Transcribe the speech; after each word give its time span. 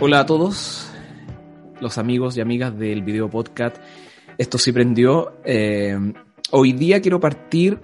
Hola 0.00 0.20
a 0.20 0.26
todos, 0.26 0.90
los 1.80 1.98
amigos 1.98 2.36
y 2.36 2.40
amigas 2.40 2.76
del 2.76 3.02
video 3.02 3.30
podcast. 3.30 3.76
Esto 4.36 4.58
sí 4.58 4.72
prendió. 4.72 5.34
Eh, 5.44 5.96
hoy 6.50 6.72
día 6.72 7.00
quiero 7.00 7.20
partir 7.20 7.80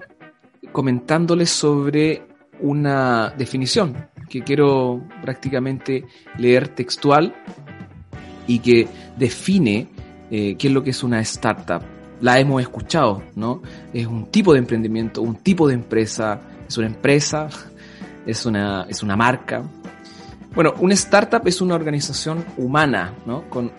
comentándoles 0.73 1.49
sobre 1.49 2.23
una 2.59 3.29
definición 3.29 4.09
que 4.29 4.41
quiero 4.41 5.01
prácticamente 5.21 6.03
leer 6.37 6.67
textual 6.67 7.33
y 8.45 8.59
que 8.59 8.87
define 9.17 9.87
eh, 10.29 10.55
qué 10.57 10.67
es 10.67 10.73
lo 10.73 10.83
que 10.83 10.89
es 10.89 11.03
una 11.03 11.21
startup. 11.21 11.81
La 12.19 12.39
hemos 12.39 12.61
escuchado, 12.61 13.23
¿no? 13.35 13.61
Es 13.93 14.05
un 14.05 14.25
tipo 14.25 14.51
de 14.51 14.59
emprendimiento, 14.59 15.21
un 15.21 15.37
tipo 15.37 15.65
de 15.65 15.75
empresa, 15.75 16.41
es 16.67 16.77
una 16.77 16.87
empresa, 16.87 17.47
es 18.25 18.45
una, 18.45 18.85
es 18.89 19.01
una 19.01 19.15
marca. 19.15 19.63
Bueno, 20.53 20.73
una 20.79 20.93
startup 20.95 21.47
es 21.47 21.61
una 21.61 21.75
organización 21.75 22.45
humana, 22.57 23.13
¿no? 23.25 23.49
Con, 23.49 23.71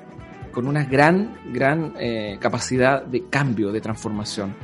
con 0.53 0.67
una 0.67 0.85
gran, 0.85 1.37
gran 1.53 1.95
eh, 1.99 2.39
capacidad 2.41 3.05
de 3.05 3.27
cambio, 3.29 3.73
de 3.73 3.81
transformación 3.81 4.55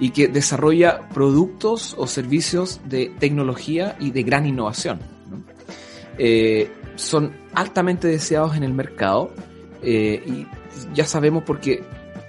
y 0.00 0.10
que 0.10 0.28
desarrolla 0.28 1.08
productos 1.10 1.94
o 1.98 2.06
servicios 2.06 2.80
de 2.86 3.12
tecnología 3.18 3.96
y 4.00 4.10
de 4.10 4.22
gran 4.22 4.46
innovación. 4.46 4.98
¿no? 5.30 5.42
Eh, 6.16 6.72
son 6.96 7.32
altamente 7.54 8.08
deseados 8.08 8.56
en 8.56 8.64
el 8.64 8.72
mercado 8.72 9.32
eh, 9.82 10.22
y 10.26 10.46
ya 10.94 11.04
sabemos 11.04 11.44
porque 11.44 11.84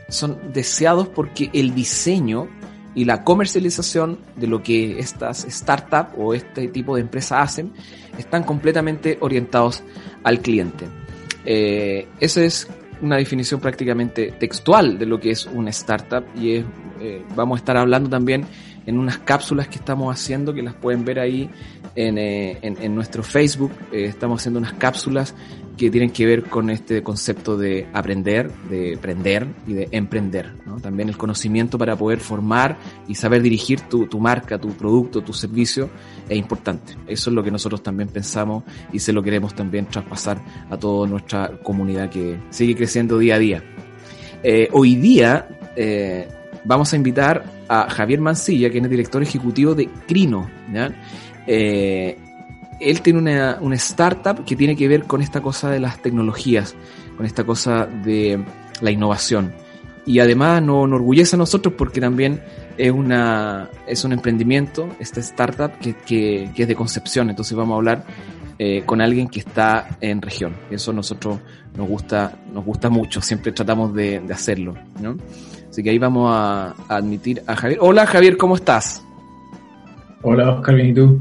son 0.10 0.52
deseados 0.52 1.08
porque 1.08 1.50
el 1.54 1.74
diseño 1.74 2.50
y 2.94 3.06
la 3.06 3.24
comercialización 3.24 4.20
de 4.36 4.48
lo 4.48 4.62
que 4.62 5.00
estas 5.00 5.46
startups 5.50 6.14
o 6.18 6.34
este 6.34 6.68
tipo 6.68 6.96
de 6.96 7.02
empresas 7.02 7.40
hacen 7.42 7.72
están 8.18 8.44
completamente 8.44 9.18
orientados 9.22 9.84
al 10.24 10.40
cliente. 10.40 10.88
Eh, 11.46 12.08
esa 12.20 12.44
es 12.44 12.68
una 13.02 13.18
definición 13.18 13.60
prácticamente 13.60 14.32
textual 14.34 15.00
de 15.00 15.06
lo 15.06 15.20
que 15.20 15.32
es 15.32 15.46
una 15.46 15.72
startup 15.72 16.24
y 16.36 16.58
es, 16.58 16.66
eh, 17.00 17.24
vamos 17.36 17.58
a 17.58 17.60
estar 17.60 17.78
hablando 17.78 18.10
también 18.10 18.46
en 18.86 18.98
unas 18.98 19.20
cápsulas 19.20 19.68
que 19.68 19.76
estamos 19.76 20.14
haciendo 20.14 20.54
que 20.54 20.62
las 20.62 20.74
pueden 20.74 21.06
ver 21.06 21.20
ahí 21.20 21.50
en, 21.96 22.18
eh, 22.18 22.58
en, 22.62 22.96
nuestro 22.96 23.24
Facebook. 23.24 23.72
Estamos 23.92 24.42
haciendo 24.42 24.60
unas 24.60 24.74
cápsulas 24.74 25.36
que 25.82 25.90
tienen 25.90 26.12
que 26.12 26.28
ver 26.28 26.44
con 26.44 26.70
este 26.70 27.02
concepto 27.02 27.58
de 27.58 27.88
aprender, 27.92 28.52
de 28.70 28.94
aprender 28.96 29.48
y 29.66 29.74
de 29.74 29.88
emprender. 29.92 30.54
También 30.80 31.10
el 31.10 31.18
conocimiento 31.18 31.80
para 31.80 31.96
poder 31.96 32.20
formar 32.20 32.78
y 33.08 33.16
saber 33.16 33.42
dirigir 33.42 33.82
tu, 33.82 34.06
tu 34.06 34.20
marca, 34.20 34.60
tu 34.60 34.70
producto, 34.74 35.22
tu 35.22 35.34
servicio 35.34 35.90
es 36.30 36.38
importante. 36.38 36.94
Eso 37.08 37.32
es 37.32 37.36
lo 37.36 37.44
que 37.44 37.50
nosotros 37.50 37.82
también 37.82 38.10
pensamos 38.10 38.64
y 38.94 39.00
se 39.00 39.12
lo 39.12 39.24
queremos 39.24 39.56
también 39.56 39.88
traspasar 39.88 40.40
a 40.70 40.78
toda 40.78 41.08
nuestra 41.08 41.58
comunidad 41.64 42.12
que 42.12 42.38
sigue 42.52 42.76
creciendo 42.76 43.18
día 43.18 43.34
a 43.34 43.40
día. 43.40 43.64
Eh, 44.44 44.70
hoy 44.74 44.94
día 44.98 45.48
eh, 45.76 46.28
vamos 46.64 46.94
a 46.94 46.96
invitar 46.96 47.44
a 47.68 47.90
Javier 47.90 48.22
Mancilla, 48.22 48.70
que 48.70 48.78
es 48.78 48.88
director 48.88 49.24
ejecutivo 49.24 49.74
de 49.74 49.90
Crino. 50.08 50.48
Eh, 51.48 52.20
él 52.82 53.02
tiene 53.02 53.20
una, 53.20 53.58
una, 53.62 53.76
startup 53.76 54.44
que 54.46 54.56
tiene 54.56 54.76
que 54.76 54.88
ver 54.88 55.04
con 55.04 55.22
esta 55.22 55.42
cosa 55.42 55.70
de 55.70 55.80
las 55.80 56.02
tecnologías, 56.02 56.76
con 57.18 57.26
esta 57.26 57.44
cosa 57.44 57.86
de 57.86 58.44
la 58.82 58.92
innovación. 58.92 59.54
Y 60.06 60.20
además 60.20 60.62
nos, 60.62 60.90
nos 60.90 61.00
orgullece 61.00 61.36
a 61.36 61.40
nosotros 61.40 61.76
porque 61.78 62.02
también 62.02 62.42
es, 62.78 62.92
una, 62.92 63.70
es 63.88 64.04
un 64.04 64.14
emprendimiento, 64.14 64.90
esta 65.00 65.20
startup 65.20 65.78
que, 65.80 65.94
que, 65.94 66.50
que 66.56 66.64
es 66.64 66.68
de 66.68 66.76
Concepción. 66.76 67.30
Entonces 67.30 67.56
vamos 67.56 67.76
a 67.76 67.78
hablar 67.78 68.06
eh, 68.58 68.84
con 68.86 69.02
alguien 69.02 69.28
que 69.28 69.40
está 69.40 69.98
en 70.02 70.22
región. 70.22 70.56
Eso 70.70 70.92
a 70.92 70.94
nosotros 70.94 71.40
nos 71.78 71.88
gusta, 71.88 72.40
nos 72.54 72.66
gusta 72.66 72.90
mucho, 72.90 73.22
siempre 73.22 73.52
tratamos 73.52 73.94
de, 73.94 74.20
de 74.20 74.34
hacerlo. 74.34 74.76
¿no? 75.00 75.18
Así 75.70 75.84
que 75.84 75.92
ahí 75.92 76.00
vamos 76.00 76.32
a, 76.32 76.76
a, 76.88 76.96
admitir 76.98 77.44
a 77.48 77.56
Javier. 77.56 77.80
Hola 77.82 78.06
Javier, 78.06 78.38
¿cómo 78.38 78.56
estás? 78.56 79.04
Hola 80.24 80.52
Oscar, 80.52 80.76
bien 80.76 80.90
y 80.90 80.94
tú. 80.94 81.20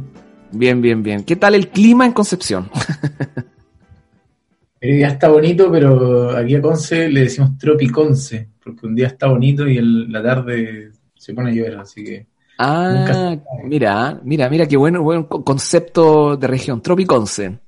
Bien, 0.52 0.80
bien, 0.80 1.02
bien. 1.02 1.24
¿Qué 1.24 1.36
tal 1.36 1.54
el 1.54 1.68
clima 1.68 2.06
en 2.06 2.12
Concepción? 2.12 2.70
el 4.80 4.96
día 4.96 5.08
está 5.08 5.28
bonito, 5.28 5.70
pero 5.70 6.36
aquí 6.36 6.56
a 6.56 6.62
Conce 6.62 7.08
le 7.08 7.20
decimos 7.20 7.56
tropiconce, 7.58 8.48
porque 8.62 8.86
un 8.86 8.94
día 8.94 9.08
está 9.08 9.28
bonito 9.28 9.68
y 9.68 9.78
el, 9.78 10.10
la 10.10 10.22
tarde 10.22 10.90
se 11.14 11.34
pone 11.34 11.50
a 11.50 11.54
llover, 11.54 11.76
así 11.76 12.04
que... 12.04 12.26
Ah, 12.58 13.36
mira, 13.64 14.20
mira, 14.22 14.50
mira 14.50 14.66
qué 14.66 14.76
bueno, 14.76 15.02
buen 15.02 15.24
concepto 15.24 16.36
de 16.36 16.46
región, 16.46 16.82
tropiconce. 16.82 17.58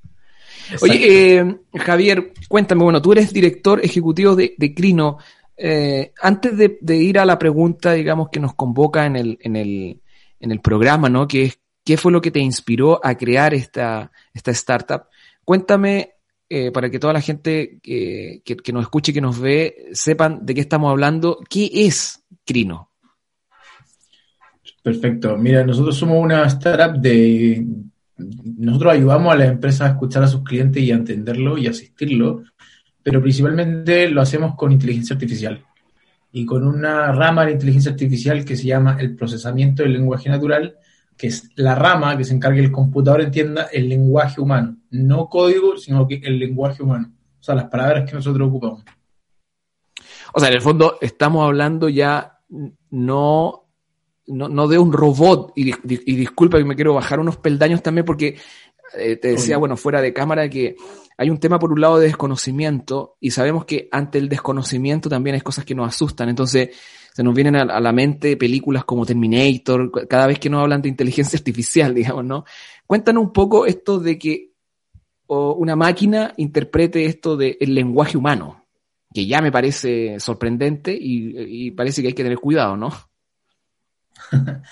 Exacto. 0.71 0.85
Oye, 0.85 1.37
eh, 1.37 1.55
Javier, 1.73 2.31
cuéntame, 2.47 2.83
bueno, 2.83 3.01
tú 3.01 3.11
eres 3.11 3.33
director 3.33 3.83
ejecutivo 3.83 4.35
de, 4.35 4.53
de 4.57 4.73
Crino. 4.73 5.17
Eh, 5.57 6.13
antes 6.21 6.57
de, 6.57 6.77
de, 6.79 6.97
ir 6.97 7.17
a 7.17 7.25
la 7.25 7.39
pregunta, 7.39 7.93
digamos, 7.93 8.29
que 8.29 8.39
nos 8.39 8.53
convoca 8.53 9.05
en 9.05 9.15
el, 9.15 9.37
en 9.41 9.55
el, 9.55 10.01
en 10.39 10.51
el 10.51 10.61
programa, 10.61 11.09
¿no? 11.09 11.27
Que 11.27 11.45
es 11.45 11.59
¿Qué 11.83 11.97
fue 11.97 12.11
lo 12.11 12.21
que 12.21 12.31
te 12.31 12.39
inspiró 12.39 13.05
a 13.05 13.15
crear 13.15 13.53
esta, 13.53 14.11
esta 14.33 14.51
startup? 14.51 15.03
Cuéntame, 15.43 16.13
eh, 16.49 16.71
para 16.71 16.89
que 16.89 16.99
toda 16.99 17.13
la 17.13 17.21
gente 17.21 17.79
que, 17.81 18.41
que, 18.45 18.73
nos 18.73 18.83
escuche 18.83 19.11
y 19.11 19.15
que 19.15 19.21
nos 19.21 19.39
ve 19.39 19.89
sepan 19.93 20.45
de 20.45 20.53
qué 20.53 20.61
estamos 20.61 20.91
hablando, 20.91 21.39
¿qué 21.49 21.69
es 21.73 22.23
Crino? 22.45 22.91
Perfecto. 24.83 25.37
Mira, 25.37 25.65
nosotros 25.65 25.97
somos 25.97 26.21
una 26.21 26.45
startup 26.45 27.01
de... 27.01 27.65
Nosotros 28.17 28.93
ayudamos 28.93 29.33
a 29.33 29.37
las 29.37 29.49
empresas 29.49 29.81
a 29.81 29.93
escuchar 29.93 30.23
a 30.23 30.27
sus 30.27 30.43
clientes 30.43 30.83
y 30.83 30.91
a 30.91 30.95
entenderlo 30.95 31.57
y 31.57 31.67
asistirlo, 31.67 32.43
pero 33.01 33.21
principalmente 33.21 34.09
lo 34.09 34.21
hacemos 34.21 34.55
con 34.55 34.71
inteligencia 34.71 35.15
artificial 35.15 35.65
y 36.31 36.45
con 36.45 36.67
una 36.67 37.11
rama 37.11 37.45
de 37.45 37.53
inteligencia 37.53 37.91
artificial 37.91 38.45
que 38.45 38.55
se 38.55 38.65
llama 38.65 38.97
el 38.99 39.15
procesamiento 39.15 39.83
del 39.83 39.93
lenguaje 39.93 40.29
natural, 40.29 40.75
que 41.17 41.27
es 41.27 41.49
la 41.55 41.75
rama 41.75 42.17
que 42.17 42.23
se 42.23 42.33
encarga 42.33 42.57
que 42.57 42.65
el 42.65 42.71
computador 42.71 43.21
entienda 43.21 43.67
el 43.71 43.89
lenguaje 43.89 44.41
humano, 44.41 44.77
no 44.89 45.27
código, 45.29 45.77
sino 45.77 46.07
que 46.07 46.21
el 46.23 46.39
lenguaje 46.39 46.83
humano, 46.83 47.11
o 47.39 47.43
sea, 47.43 47.55
las 47.55 47.69
palabras 47.69 48.09
que 48.09 48.15
nosotros 48.15 48.47
ocupamos. 48.47 48.83
O 50.33 50.39
sea, 50.39 50.49
en 50.49 50.55
el 50.55 50.61
fondo 50.61 50.97
estamos 51.01 51.45
hablando 51.45 51.89
ya 51.89 52.39
no, 52.89 53.69
no, 54.27 54.49
no 54.49 54.67
de 54.67 54.77
un 54.77 54.91
robot, 54.91 55.53
y, 55.55 55.71
y, 55.71 56.15
disculpa 56.15 56.57
que 56.57 56.65
me 56.65 56.75
quiero 56.75 56.93
bajar 56.93 57.19
unos 57.19 57.37
peldaños 57.37 57.83
también 57.83 58.05
porque 58.05 58.37
eh, 58.95 59.15
te 59.17 59.29
decía, 59.29 59.57
bueno, 59.57 59.77
fuera 59.77 60.01
de 60.01 60.13
cámara 60.13 60.49
que 60.49 60.75
hay 61.17 61.29
un 61.29 61.39
tema 61.39 61.59
por 61.59 61.71
un 61.71 61.81
lado 61.81 61.97
de 61.97 62.07
desconocimiento. 62.07 63.17
Y 63.19 63.31
sabemos 63.31 63.65
que 63.65 63.87
ante 63.91 64.17
el 64.17 64.29
desconocimiento 64.29 65.09
también 65.09 65.35
hay 65.35 65.41
cosas 65.41 65.65
que 65.65 65.75
nos 65.75 65.87
asustan, 65.87 66.29
entonces 66.29 66.69
se 67.13 67.23
nos 67.23 67.35
vienen 67.35 67.55
a, 67.55 67.79
la 67.79 67.91
mente 67.91 68.35
películas 68.37 68.85
como 68.85 69.05
Terminator, 69.05 70.07
cada 70.07 70.25
vez 70.25 70.39
que 70.39 70.49
nos 70.49 70.61
hablan 70.61 70.81
de 70.81 70.89
inteligencia 70.89 71.37
artificial, 71.37 71.93
digamos, 71.95 72.25
¿no? 72.25 72.45
Cuéntanos 72.87 73.23
un 73.23 73.33
poco 73.33 73.65
esto 73.65 73.99
de 73.99 74.17
que 74.17 74.51
o 75.27 75.53
una 75.53 75.75
máquina 75.75 76.33
interprete 76.37 77.05
esto 77.05 77.37
del 77.37 77.57
de 77.59 77.67
lenguaje 77.67 78.17
humano, 78.17 78.65
que 79.13 79.25
ya 79.25 79.41
me 79.41 79.51
parece 79.51 80.19
sorprendente 80.19 80.91
y, 80.99 81.67
y, 81.67 81.71
parece 81.71 82.01
que 82.01 82.09
hay 82.09 82.13
que 82.13 82.23
tener 82.23 82.39
cuidado, 82.39 82.75
¿no? 82.75 82.91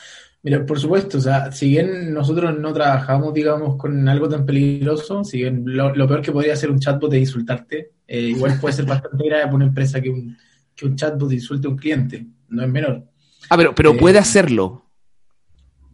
Mira, 0.43 0.65
por 0.65 0.79
supuesto, 0.79 1.19
o 1.19 1.21
sea, 1.21 1.51
si 1.51 1.69
bien 1.69 2.11
nosotros 2.11 2.57
no 2.59 2.73
trabajamos, 2.73 3.33
digamos, 3.33 3.77
con 3.77 4.09
algo 4.09 4.27
tan 4.27 4.45
peligroso, 4.45 5.23
si 5.23 5.37
bien 5.37 5.63
lo, 5.65 5.93
lo 5.95 6.07
peor 6.07 6.21
que 6.21 6.31
podría 6.31 6.53
hacer 6.53 6.71
un 6.71 6.79
chatbot 6.79 7.13
es 7.13 7.19
insultarte, 7.19 7.91
eh, 8.07 8.21
igual 8.21 8.59
puede 8.59 8.73
ser 8.73 8.85
bastante 8.85 9.23
grave 9.23 9.43
para 9.43 9.55
una 9.55 9.65
empresa 9.65 10.01
que 10.01 10.09
un, 10.09 10.35
que 10.75 10.85
un 10.85 10.95
chatbot 10.95 11.31
insulte 11.31 11.67
a 11.67 11.71
un 11.71 11.77
cliente, 11.77 12.25
no 12.49 12.63
es 12.63 12.69
menor. 12.69 13.05
Ah, 13.49 13.57
pero, 13.57 13.75
pero 13.75 13.93
eh, 13.93 13.97
puede 13.97 14.19
hacerlo. 14.19 14.85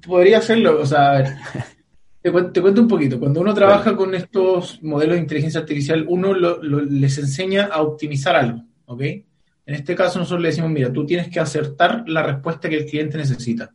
Podría 0.06 0.38
hacerlo, 0.38 0.80
o 0.82 0.86
sea, 0.86 1.10
a 1.10 1.18
ver, 1.18 1.28
te, 2.22 2.32
cuento, 2.32 2.52
te, 2.52 2.62
cuento 2.62 2.82
un 2.82 2.88
poquito. 2.88 3.20
Cuando 3.20 3.42
uno 3.42 3.54
trabaja 3.54 3.96
con 3.96 4.14
estos 4.16 4.82
modelos 4.84 5.16
de 5.16 5.22
inteligencia 5.22 5.60
artificial, 5.60 6.06
uno 6.08 6.34
lo, 6.34 6.62
lo, 6.62 6.82
les 6.82 7.18
enseña 7.18 7.66
a 7.66 7.82
optimizar 7.82 8.36
algo, 8.36 8.64
¿ok? 8.86 9.02
En 9.02 9.76
este 9.76 9.96
caso 9.96 10.20
nosotros 10.20 10.42
le 10.42 10.50
decimos, 10.50 10.72
mira, 10.72 10.94
tú 10.94 11.06
tienes 11.06 11.30
que 11.30 11.42
acertar 11.42 12.04
la 12.08 12.24
respuesta 12.24 12.70
que 12.70 12.78
el 12.78 12.86
cliente 12.86 13.18
necesita. 13.18 13.74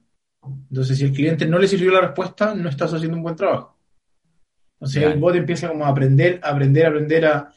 Entonces, 0.71 0.99
si 0.99 1.05
el 1.05 1.13
cliente 1.13 1.47
no 1.47 1.59
le 1.59 1.69
sirvió 1.69 1.93
la 1.93 2.01
respuesta, 2.01 2.55
no 2.55 2.69
estás 2.69 2.95
haciendo 2.95 3.17
un 3.17 3.23
buen 3.23 3.37
trabajo. 3.37 3.79
O 4.79 4.87
sea, 4.87 5.13
el 5.13 5.21
bot 5.21 5.37
empieza 5.37 5.69
como 5.69 5.85
a 5.85 5.89
aprender, 5.89 6.41
a 6.43 6.51
aprender, 6.51 6.87
a 6.87 6.89
aprender 6.89 7.27
a, 7.27 7.53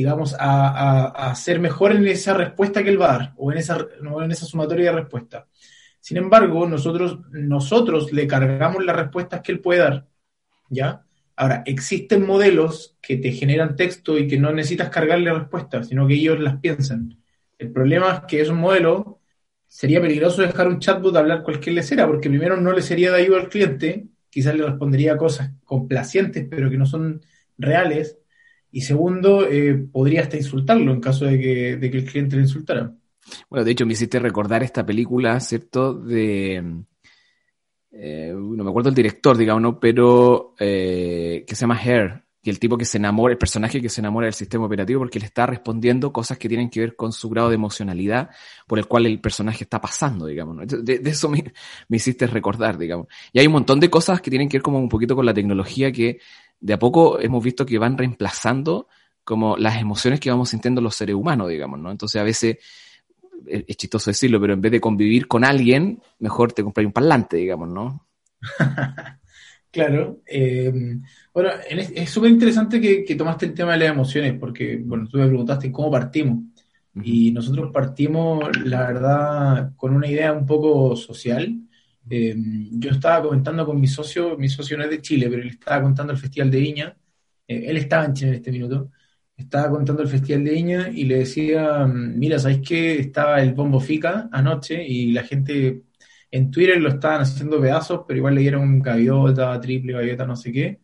digamos, 0.00 0.34
a, 0.38 1.30
a, 1.30 1.34
ser 1.34 1.60
mejor 1.60 1.92
en 1.92 2.06
esa 2.08 2.32
respuesta 2.32 2.82
que 2.82 2.88
él 2.88 3.00
va 3.00 3.14
a 3.14 3.18
dar, 3.18 3.34
o 3.36 3.52
en 3.52 3.58
esa, 3.58 3.86
en 4.00 4.30
esa 4.30 4.46
sumatoria 4.46 4.90
de 4.90 5.00
respuestas. 5.00 5.44
Sin 6.00 6.16
embargo, 6.16 6.66
nosotros, 6.66 7.18
nosotros 7.32 8.10
le 8.10 8.26
cargamos 8.26 8.82
las 8.82 8.96
respuestas 8.96 9.42
que 9.42 9.52
él 9.52 9.60
puede 9.60 9.80
dar, 9.80 10.08
¿ya? 10.70 11.04
Ahora, 11.36 11.62
existen 11.66 12.24
modelos 12.24 12.96
que 13.02 13.18
te 13.18 13.32
generan 13.32 13.76
texto 13.76 14.16
y 14.16 14.26
que 14.26 14.38
no 14.38 14.52
necesitas 14.52 14.88
cargarle 14.88 15.32
respuestas, 15.34 15.88
sino 15.88 16.06
que 16.06 16.14
ellos 16.14 16.40
las 16.40 16.56
piensan. 16.60 17.18
El 17.58 17.70
problema 17.70 18.14
es 18.14 18.20
que 18.26 18.40
esos 18.40 18.56
modelos 18.56 19.04
sería 19.66 20.00
peligroso 20.00 20.40
dejar 20.40 20.66
un 20.66 20.78
chatbot 20.80 21.14
hablar 21.14 21.42
cualquier 21.42 21.74
lecera, 21.74 22.06
porque 22.06 22.30
primero 22.30 22.56
no 22.56 22.72
le 22.72 22.80
sería 22.80 23.12
de 23.12 23.20
ayuda 23.20 23.40
al 23.40 23.50
cliente, 23.50 24.08
quizás 24.30 24.54
le 24.54 24.64
respondería 24.64 25.18
cosas 25.18 25.50
complacientes, 25.64 26.46
pero 26.48 26.70
que 26.70 26.78
no 26.78 26.86
son 26.86 27.20
reales, 27.58 28.19
y 28.72 28.82
segundo, 28.82 29.46
eh, 29.46 29.74
podría 29.74 30.22
hasta 30.22 30.36
insultarlo 30.36 30.92
en 30.92 31.00
caso 31.00 31.24
de 31.24 31.38
que, 31.38 31.76
de 31.76 31.90
que 31.90 31.98
el 31.98 32.04
cliente 32.04 32.36
le 32.36 32.42
insultara. 32.42 32.94
Bueno, 33.48 33.64
de 33.64 33.70
hecho 33.70 33.86
me 33.86 33.92
hiciste 33.92 34.18
recordar 34.18 34.62
esta 34.62 34.84
película, 34.84 35.38
¿cierto? 35.40 35.94
De 35.94 36.84
eh, 37.92 38.32
no 38.34 38.64
me 38.64 38.70
acuerdo 38.70 38.88
el 38.88 38.94
director, 38.94 39.36
digamos, 39.36 39.76
pero 39.80 40.54
eh, 40.58 41.44
que 41.46 41.54
se 41.54 41.62
llama 41.62 41.78
Hair, 41.78 42.24
que 42.42 42.50
el 42.50 42.58
tipo 42.58 42.78
que 42.78 42.84
se 42.84 42.98
enamora, 42.98 43.32
el 43.32 43.38
personaje 43.38 43.82
que 43.82 43.88
se 43.88 44.00
enamora 44.00 44.26
del 44.26 44.34
sistema 44.34 44.64
operativo 44.64 45.00
porque 45.00 45.18
le 45.18 45.26
está 45.26 45.44
respondiendo 45.44 46.12
cosas 46.12 46.38
que 46.38 46.48
tienen 46.48 46.70
que 46.70 46.80
ver 46.80 46.96
con 46.96 47.12
su 47.12 47.28
grado 47.28 47.48
de 47.48 47.56
emocionalidad 47.56 48.30
por 48.66 48.78
el 48.78 48.86
cual 48.86 49.06
el 49.06 49.20
personaje 49.20 49.64
está 49.64 49.80
pasando, 49.80 50.26
digamos. 50.26 50.66
De, 50.66 51.00
eso 51.04 51.28
me, 51.28 51.42
hiciste 51.90 52.26
recordar, 52.26 52.78
digamos. 52.78 53.08
Y 53.32 53.40
hay 53.40 53.46
un 53.46 53.52
montón 53.52 53.80
de 53.80 53.90
cosas 53.90 54.20
que 54.20 54.30
tienen 54.30 54.48
que 54.48 54.58
ver 54.58 54.62
como 54.62 54.78
un 54.78 54.88
poquito 54.88 55.16
con 55.16 55.26
la 55.26 55.34
tecnología 55.34 55.90
que 55.92 56.20
de 56.60 56.72
a 56.74 56.78
poco 56.78 57.18
hemos 57.20 57.42
visto 57.42 57.64
que 57.66 57.78
van 57.78 57.96
reemplazando 57.96 58.86
como 59.24 59.56
las 59.56 59.80
emociones 59.80 60.20
que 60.20 60.30
vamos 60.30 60.50
sintiendo 60.50 60.80
los 60.80 60.94
seres 60.94 61.14
humanos, 61.14 61.48
digamos, 61.48 61.78
¿no? 61.78 61.90
Entonces 61.90 62.20
a 62.20 62.24
veces 62.24 62.58
es, 63.46 63.76
chistoso 63.76 64.10
decirlo, 64.10 64.40
pero 64.40 64.54
en 64.54 64.60
vez 64.60 64.72
de 64.72 64.80
convivir 64.80 65.26
con 65.26 65.44
alguien, 65.44 66.00
mejor 66.18 66.52
te 66.52 66.62
compras 66.62 66.86
un 66.86 66.92
parlante, 66.92 67.36
digamos, 67.36 67.68
¿no? 67.68 68.06
claro. 69.70 70.20
Eh, 70.26 70.98
bueno, 71.32 71.50
es 71.68 72.10
súper 72.10 72.30
interesante 72.30 72.80
que, 72.80 73.14
tomaste 73.14 73.46
el 73.46 73.54
tema 73.54 73.72
de 73.72 73.78
las 73.78 73.90
emociones, 73.90 74.38
porque, 74.38 74.80
bueno, 74.84 75.06
tú 75.08 75.18
me 75.18 75.26
preguntaste 75.26 75.72
cómo 75.72 75.90
partimos. 75.90 76.44
Y 77.02 77.30
nosotros 77.30 77.70
partimos, 77.72 78.50
la 78.64 78.80
verdad, 78.80 79.72
con 79.76 79.94
una 79.94 80.08
idea 80.08 80.32
un 80.32 80.44
poco 80.44 80.96
social. 80.96 81.56
Eh, 82.10 82.34
yo 82.72 82.90
estaba 82.90 83.22
comentando 83.22 83.64
con 83.64 83.80
mi 83.80 83.86
socio, 83.86 84.36
mi 84.36 84.48
socio 84.48 84.76
no 84.76 84.84
es 84.84 84.90
de 84.90 85.00
Chile, 85.00 85.28
pero 85.30 85.42
él 85.42 85.48
estaba 85.48 85.82
contando 85.82 86.12
el 86.12 86.18
Festival 86.18 86.50
de 86.50 86.60
Viña. 86.60 86.96
Eh, 87.46 87.64
él 87.66 87.76
estaba 87.78 88.04
en 88.04 88.14
Chile 88.14 88.30
en 88.30 88.36
este 88.36 88.52
minuto 88.52 88.90
estaba 89.40 89.70
contando 89.70 90.02
el 90.02 90.08
Festival 90.08 90.44
de 90.44 90.50
Viña 90.52 90.88
y 90.92 91.04
le 91.04 91.18
decía, 91.20 91.86
mira, 91.86 92.38
¿sabéis 92.38 92.60
qué? 92.66 92.98
Estaba 93.00 93.40
el 93.42 93.54
Bombo 93.54 93.80
Fica 93.80 94.28
anoche 94.32 94.86
y 94.86 95.12
la 95.12 95.24
gente 95.24 95.84
en 96.30 96.50
Twitter 96.50 96.80
lo 96.80 96.90
estaban 96.90 97.22
haciendo 97.22 97.60
pedazos, 97.60 98.02
pero 98.06 98.18
igual 98.18 98.34
le 98.34 98.42
dieron 98.42 98.62
un 98.62 98.80
gaviota, 98.80 99.60
triple 99.60 99.94
gaviota, 99.94 100.26
no 100.26 100.36
sé 100.36 100.52
qué. 100.52 100.80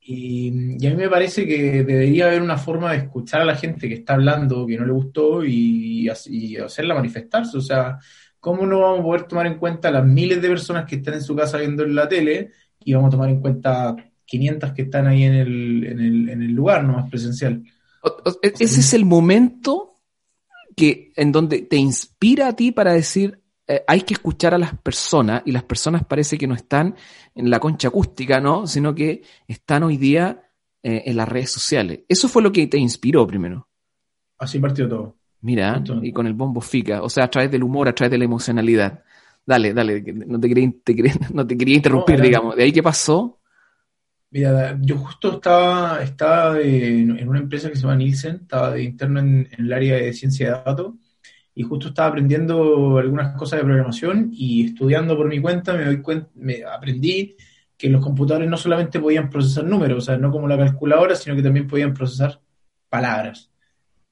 y, 0.00 0.86
a 0.86 0.90
mí 0.90 0.96
me 0.96 1.08
parece 1.08 1.46
que 1.46 1.84
debería 1.84 2.26
haber 2.26 2.42
una 2.42 2.56
forma 2.58 2.92
de 2.92 2.98
escuchar 2.98 3.42
a 3.42 3.44
la 3.44 3.56
gente 3.56 3.88
que 3.88 3.94
está 3.94 4.14
hablando, 4.14 4.66
que 4.66 4.76
no 4.78 4.84
le 4.84 4.92
gustó, 4.92 5.44
y, 5.44 6.08
y 6.26 6.56
hacerla 6.56 6.94
manifestarse. 6.94 7.56
O 7.58 7.60
sea, 7.60 7.98
¿cómo 8.40 8.66
no 8.66 8.80
vamos 8.80 9.00
a 9.00 9.02
poder 9.04 9.22
tomar 9.24 9.46
en 9.46 9.58
cuenta 9.58 9.90
las 9.90 10.04
miles 10.04 10.42
de 10.42 10.48
personas 10.48 10.86
que 10.86 10.96
están 10.96 11.14
en 11.14 11.22
su 11.22 11.36
casa 11.36 11.58
viendo 11.58 11.84
en 11.84 11.94
la 11.94 12.08
tele 12.08 12.50
y 12.80 12.94
vamos 12.94 13.08
a 13.08 13.10
tomar 13.12 13.28
en 13.28 13.40
cuenta 13.40 13.94
500 14.24 14.72
que 14.72 14.82
están 14.82 15.06
ahí 15.06 15.24
en 15.24 15.34
el, 15.34 15.86
en 15.86 16.00
el, 16.00 16.28
en 16.28 16.42
el 16.42 16.52
lugar, 16.52 16.84
no 16.84 16.94
más 16.94 17.10
presencial. 17.10 17.62
E, 18.42 18.52
ese 18.58 18.80
es 18.80 18.94
el 18.94 19.04
momento 19.04 19.94
que, 20.76 21.12
en 21.16 21.32
donde 21.32 21.62
te 21.62 21.76
inspira 21.76 22.48
a 22.48 22.56
ti 22.56 22.72
para 22.72 22.92
decir, 22.92 23.42
eh, 23.66 23.84
hay 23.86 24.02
que 24.02 24.14
escuchar 24.14 24.54
a 24.54 24.58
las 24.58 24.76
personas, 24.78 25.42
y 25.44 25.52
las 25.52 25.64
personas 25.64 26.04
parece 26.04 26.38
que 26.38 26.46
no 26.46 26.54
están 26.54 26.96
en 27.34 27.50
la 27.50 27.60
concha 27.60 27.88
acústica, 27.88 28.40
¿no? 28.40 28.66
Sino 28.66 28.94
que 28.94 29.22
están 29.46 29.82
hoy 29.82 29.96
día 29.96 30.50
eh, 30.82 31.02
en 31.06 31.16
las 31.16 31.28
redes 31.28 31.50
sociales. 31.50 32.00
Eso 32.08 32.28
fue 32.28 32.42
lo 32.42 32.52
que 32.52 32.66
te 32.66 32.78
inspiró 32.78 33.26
primero. 33.26 33.68
Así 34.38 34.58
partió 34.58 34.88
todo. 34.88 35.19
Mira, 35.42 35.82
y 36.02 36.12
con 36.12 36.26
el 36.26 36.34
bombo 36.34 36.60
fica, 36.60 37.02
o 37.02 37.08
sea, 37.08 37.24
a 37.24 37.30
través 37.30 37.50
del 37.50 37.62
humor, 37.62 37.88
a 37.88 37.94
través 37.94 38.10
de 38.10 38.18
la 38.18 38.24
emocionalidad. 38.24 39.02
Dale, 39.46 39.72
dale, 39.72 40.02
no 40.26 40.38
te 40.38 40.48
quería, 40.48 40.70
no 41.34 41.46
te 41.46 41.56
quería 41.56 41.76
interrumpir, 41.76 42.20
digamos. 42.20 42.56
¿De 42.56 42.62
ahí 42.64 42.72
qué 42.72 42.82
pasó? 42.82 43.40
Mira, 44.32 44.78
yo 44.80 44.96
justo 44.98 45.34
estaba, 45.34 46.02
estaba 46.02 46.60
en 46.60 47.28
una 47.28 47.40
empresa 47.40 47.68
que 47.68 47.74
se 47.74 47.82
llama 47.82 47.96
Nielsen, 47.96 48.36
estaba 48.42 48.70
de 48.70 48.84
interno 48.84 49.18
en, 49.18 49.48
el 49.58 49.72
área 49.72 49.96
de 49.96 50.12
ciencia 50.12 50.46
de 50.46 50.52
datos 50.52 50.94
y 51.52 51.64
justo 51.64 51.88
estaba 51.88 52.10
aprendiendo 52.10 52.98
algunas 52.98 53.36
cosas 53.36 53.58
de 53.58 53.64
programación 53.64 54.30
y 54.32 54.66
estudiando 54.66 55.16
por 55.16 55.26
mi 55.26 55.40
cuenta 55.40 55.74
me 55.74 55.84
doy 55.84 56.00
cuenta, 56.00 56.30
me 56.36 56.62
aprendí 56.64 57.36
que 57.76 57.88
los 57.88 58.04
computadores 58.04 58.48
no 58.48 58.56
solamente 58.56 59.00
podían 59.00 59.30
procesar 59.30 59.64
números, 59.64 59.98
o 59.98 60.00
sea, 60.00 60.16
no 60.16 60.30
como 60.30 60.46
la 60.46 60.56
calculadora, 60.56 61.16
sino 61.16 61.34
que 61.34 61.42
también 61.42 61.66
podían 61.66 61.92
procesar 61.92 62.40
palabras, 62.88 63.50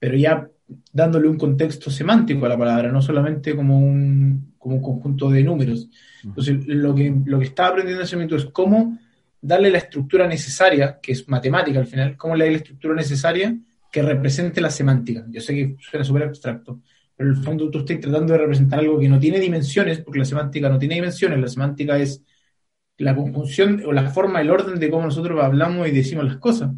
pero 0.01 0.17
ya 0.17 0.49
dándole 0.93 1.29
un 1.29 1.39
contexto 1.39 1.91
semántico 1.91 2.47
a 2.47 2.51
la 2.51 2.59
palabra, 2.59 2.93
no 2.93 3.01
solamente 3.01 3.57
como 3.57 3.79
un, 3.79 4.55
como 4.59 4.77
un 4.77 4.83
conjunto 4.83 5.31
de 5.31 5.43
números. 5.43 5.89
Entonces, 6.23 6.67
lo 6.67 6.95
que, 6.95 7.15
lo 7.25 7.39
que 7.39 7.47
estaba 7.47 7.71
aprendiendo 7.71 8.03
en 8.03 8.07
ese 8.07 8.17
momento 8.17 8.37
es 8.37 8.45
cómo 8.47 8.99
darle 9.41 9.71
la 9.71 9.79
estructura 9.79 10.27
necesaria, 10.27 10.99
que 11.01 11.13
es 11.13 11.29
matemática 11.29 11.79
al 11.79 11.87
final, 11.87 12.17
cómo 12.17 12.35
le 12.35 12.51
la 12.51 12.57
estructura 12.57 12.95
necesaria 12.95 13.57
que 13.91 14.03
represente 14.03 14.61
la 14.61 14.71
semántica. 14.71 15.25
Yo 15.29 15.41
sé 15.41 15.55
que 15.55 15.77
suena 15.81 16.05
súper 16.05 16.25
abstracto, 16.25 16.81
pero 17.17 17.31
en 17.31 17.37
el 17.37 17.43
fondo 17.43 17.71
tú 17.71 17.79
estás 17.79 18.01
tratando 18.01 18.33
de 18.33 18.39
representar 18.41 18.81
algo 18.81 18.99
que 18.99 19.09
no 19.09 19.19
tiene 19.19 19.41
dimensiones, 19.41 20.01
porque 20.01 20.19
la 20.19 20.25
semántica 20.25 20.69
no 20.69 20.79
tiene 20.79 20.97
dimensiones, 20.97 21.39
la 21.39 21.49
semántica 21.49 21.99
es 21.99 22.23
la 22.99 23.15
conjunción 23.15 23.83
o 23.87 23.93
la 23.93 24.11
forma, 24.11 24.41
el 24.41 24.51
orden 24.51 24.79
de 24.79 24.91
cómo 24.91 25.05
nosotros 25.05 25.43
hablamos 25.43 25.89
y 25.89 25.93
decimos 25.93 26.25
las 26.25 26.37
cosas. 26.37 26.71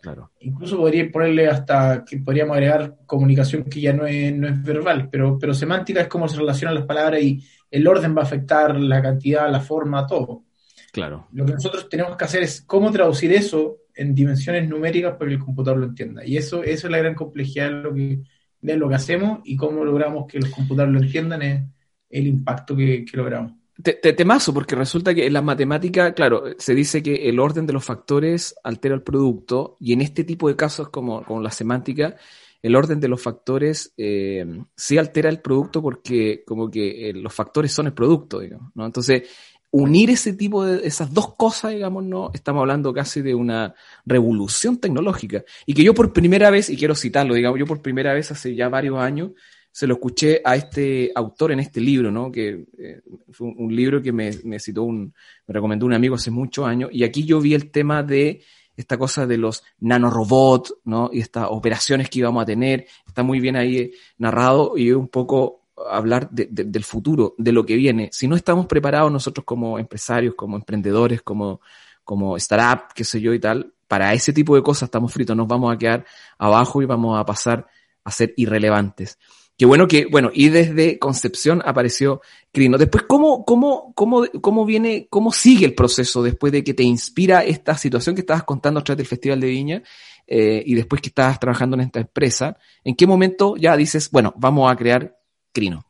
Claro. 0.00 0.30
Incluso 0.40 0.76
podría 0.76 1.10
ponerle 1.10 1.48
hasta 1.48 2.04
que 2.04 2.18
podríamos 2.18 2.56
agregar 2.56 2.96
comunicación 3.04 3.64
que 3.64 3.80
ya 3.80 3.92
no 3.92 4.06
es, 4.06 4.34
no 4.34 4.48
es 4.48 4.62
verbal, 4.62 5.08
pero, 5.10 5.38
pero 5.38 5.54
semántica 5.54 6.00
es 6.00 6.08
cómo 6.08 6.28
se 6.28 6.36
relacionan 6.36 6.74
las 6.74 6.86
palabras 6.86 7.20
y 7.20 7.44
el 7.70 7.86
orden 7.86 8.16
va 8.16 8.22
a 8.22 8.24
afectar 8.24 8.78
la 8.78 9.02
cantidad, 9.02 9.50
la 9.50 9.60
forma, 9.60 10.06
todo. 10.06 10.44
Claro. 10.92 11.28
Lo 11.32 11.44
que 11.44 11.52
nosotros 11.52 11.88
tenemos 11.88 12.16
que 12.16 12.24
hacer 12.24 12.42
es 12.42 12.62
cómo 12.62 12.90
traducir 12.90 13.32
eso 13.32 13.78
en 13.94 14.14
dimensiones 14.14 14.68
numéricas 14.68 15.16
para 15.16 15.28
que 15.28 15.34
el 15.34 15.44
computador 15.44 15.78
lo 15.78 15.86
entienda. 15.86 16.24
Y 16.24 16.36
eso, 16.36 16.62
eso 16.62 16.86
es 16.86 16.90
la 16.90 16.98
gran 16.98 17.14
complejidad 17.14 17.66
de 17.66 17.82
lo 17.82 17.94
que, 17.94 18.20
de 18.60 18.76
lo 18.76 18.88
que 18.88 18.94
hacemos 18.94 19.40
y 19.44 19.56
cómo 19.56 19.84
logramos 19.84 20.26
que 20.26 20.38
los 20.38 20.50
computadores 20.50 20.94
lo 20.94 21.06
entiendan 21.06 21.42
es 21.42 21.64
el 22.08 22.26
impacto 22.26 22.76
que, 22.76 23.04
logramos. 23.12 23.57
Te, 23.80 23.94
temazo, 23.94 24.52
porque 24.52 24.74
resulta 24.74 25.14
que 25.14 25.26
en 25.26 25.32
la 25.32 25.42
matemática, 25.42 26.12
claro, 26.12 26.44
se 26.58 26.74
dice 26.74 27.00
que 27.00 27.28
el 27.28 27.38
orden 27.38 27.64
de 27.64 27.72
los 27.72 27.84
factores 27.84 28.56
altera 28.64 28.94
el 28.94 29.02
producto, 29.02 29.76
y 29.78 29.92
en 29.92 30.00
este 30.00 30.24
tipo 30.24 30.48
de 30.48 30.56
casos, 30.56 30.88
como, 30.88 31.24
como 31.24 31.40
la 31.40 31.52
semántica, 31.52 32.16
el 32.60 32.74
orden 32.74 32.98
de 32.98 33.06
los 33.06 33.22
factores 33.22 33.92
eh, 33.96 34.44
sí 34.74 34.98
altera 34.98 35.28
el 35.28 35.40
producto 35.40 35.80
porque 35.80 36.42
como 36.44 36.68
que 36.68 37.10
eh, 37.10 37.12
los 37.12 37.32
factores 37.32 37.72
son 37.72 37.86
el 37.86 37.92
producto, 37.92 38.40
digamos, 38.40 38.72
¿no? 38.74 38.84
Entonces, 38.84 39.28
unir 39.70 40.10
ese 40.10 40.32
tipo 40.32 40.64
de 40.64 40.86
esas 40.86 41.12
dos 41.12 41.34
cosas, 41.36 41.72
digamos, 41.72 42.04
no, 42.04 42.30
estamos 42.32 42.60
hablando 42.60 42.92
casi 42.92 43.22
de 43.22 43.34
una 43.34 43.74
revolución 44.04 44.78
tecnológica. 44.78 45.44
Y 45.66 45.74
que 45.74 45.84
yo 45.84 45.94
por 45.94 46.12
primera 46.12 46.50
vez, 46.50 46.70
y 46.70 46.76
quiero 46.76 46.94
citarlo, 46.94 47.34
digamos, 47.34 47.58
yo 47.58 47.66
por 47.66 47.82
primera 47.82 48.14
vez 48.14 48.30
hace 48.30 48.54
ya 48.54 48.68
varios 48.68 48.98
años, 48.98 49.32
se 49.70 49.86
lo 49.86 49.94
escuché 49.94 50.40
a 50.44 50.56
este 50.56 51.12
autor 51.14 51.52
en 51.52 51.60
este 51.60 51.80
libro, 51.80 52.10
¿no? 52.10 52.32
Que 52.32 52.66
eh, 52.78 53.00
fue 53.30 53.48
un, 53.56 53.74
libro 53.74 54.02
que 54.02 54.12
me, 54.12 54.32
citó 54.58 54.82
un, 54.82 55.14
me 55.46 55.54
recomendó 55.54 55.86
un 55.86 55.94
amigo 55.94 56.16
hace 56.16 56.30
muchos 56.30 56.66
años, 56.66 56.90
y 56.92 57.04
aquí 57.04 57.24
yo 57.24 57.40
vi 57.40 57.54
el 57.54 57.70
tema 57.70 58.02
de 58.02 58.42
esta 58.76 58.96
cosa 58.96 59.26
de 59.26 59.38
los 59.38 59.64
nanorobots, 59.80 60.74
¿no? 60.84 61.10
Y 61.12 61.20
estas 61.20 61.48
operaciones 61.50 62.08
que 62.08 62.20
íbamos 62.20 62.42
a 62.42 62.46
tener, 62.46 62.86
está 63.06 63.22
muy 63.22 63.40
bien 63.40 63.56
ahí 63.56 63.90
narrado 64.18 64.76
y 64.76 64.92
un 64.92 65.08
poco 65.08 65.68
hablar 65.90 66.30
del 66.30 66.84
futuro, 66.84 67.34
de 67.38 67.52
lo 67.52 67.64
que 67.64 67.76
viene. 67.76 68.08
Si 68.12 68.28
no 68.28 68.36
estamos 68.36 68.66
preparados 68.66 69.12
nosotros 69.12 69.44
como 69.44 69.78
empresarios, 69.78 70.34
como 70.34 70.56
emprendedores, 70.56 71.22
como, 71.22 71.60
como 72.04 72.36
startup, 72.36 72.92
qué 72.94 73.04
sé 73.04 73.20
yo 73.20 73.32
y 73.34 73.40
tal, 73.40 73.72
para 73.86 74.12
ese 74.12 74.32
tipo 74.32 74.54
de 74.54 74.62
cosas 74.62 74.84
estamos 74.84 75.12
fritos, 75.12 75.36
nos 75.36 75.48
vamos 75.48 75.74
a 75.74 75.78
quedar 75.78 76.04
abajo 76.38 76.82
y 76.82 76.86
vamos 76.86 77.18
a 77.18 77.24
pasar 77.24 77.66
a 78.04 78.10
ser 78.10 78.32
irrelevantes. 78.36 79.18
Qué 79.58 79.66
bueno 79.66 79.88
que, 79.88 80.06
bueno, 80.06 80.30
y 80.32 80.50
desde 80.50 81.00
Concepción 81.00 81.60
apareció 81.64 82.20
Crino. 82.52 82.78
Después, 82.78 83.02
¿cómo, 83.08 83.44
cómo, 83.44 83.92
cómo, 83.92 84.24
cómo 84.40 84.64
viene, 84.64 85.08
cómo 85.10 85.32
sigue 85.32 85.66
el 85.66 85.74
proceso 85.74 86.22
después 86.22 86.52
de 86.52 86.62
que 86.62 86.74
te 86.74 86.84
inspira 86.84 87.44
esta 87.44 87.76
situación 87.76 88.14
que 88.14 88.20
estabas 88.20 88.44
contando 88.44 88.78
a 88.78 88.84
través 88.84 88.98
del 88.98 89.06
Festival 89.08 89.40
de 89.40 89.48
Viña 89.48 89.82
eh, 90.28 90.62
y 90.64 90.76
después 90.76 91.02
que 91.02 91.08
estabas 91.08 91.40
trabajando 91.40 91.74
en 91.74 91.80
esta 91.80 91.98
empresa? 91.98 92.56
¿En 92.84 92.94
qué 92.94 93.04
momento 93.08 93.56
ya 93.56 93.76
dices, 93.76 94.12
bueno, 94.12 94.32
vamos 94.36 94.70
a 94.70 94.76
crear 94.76 95.18
Crino. 95.52 95.84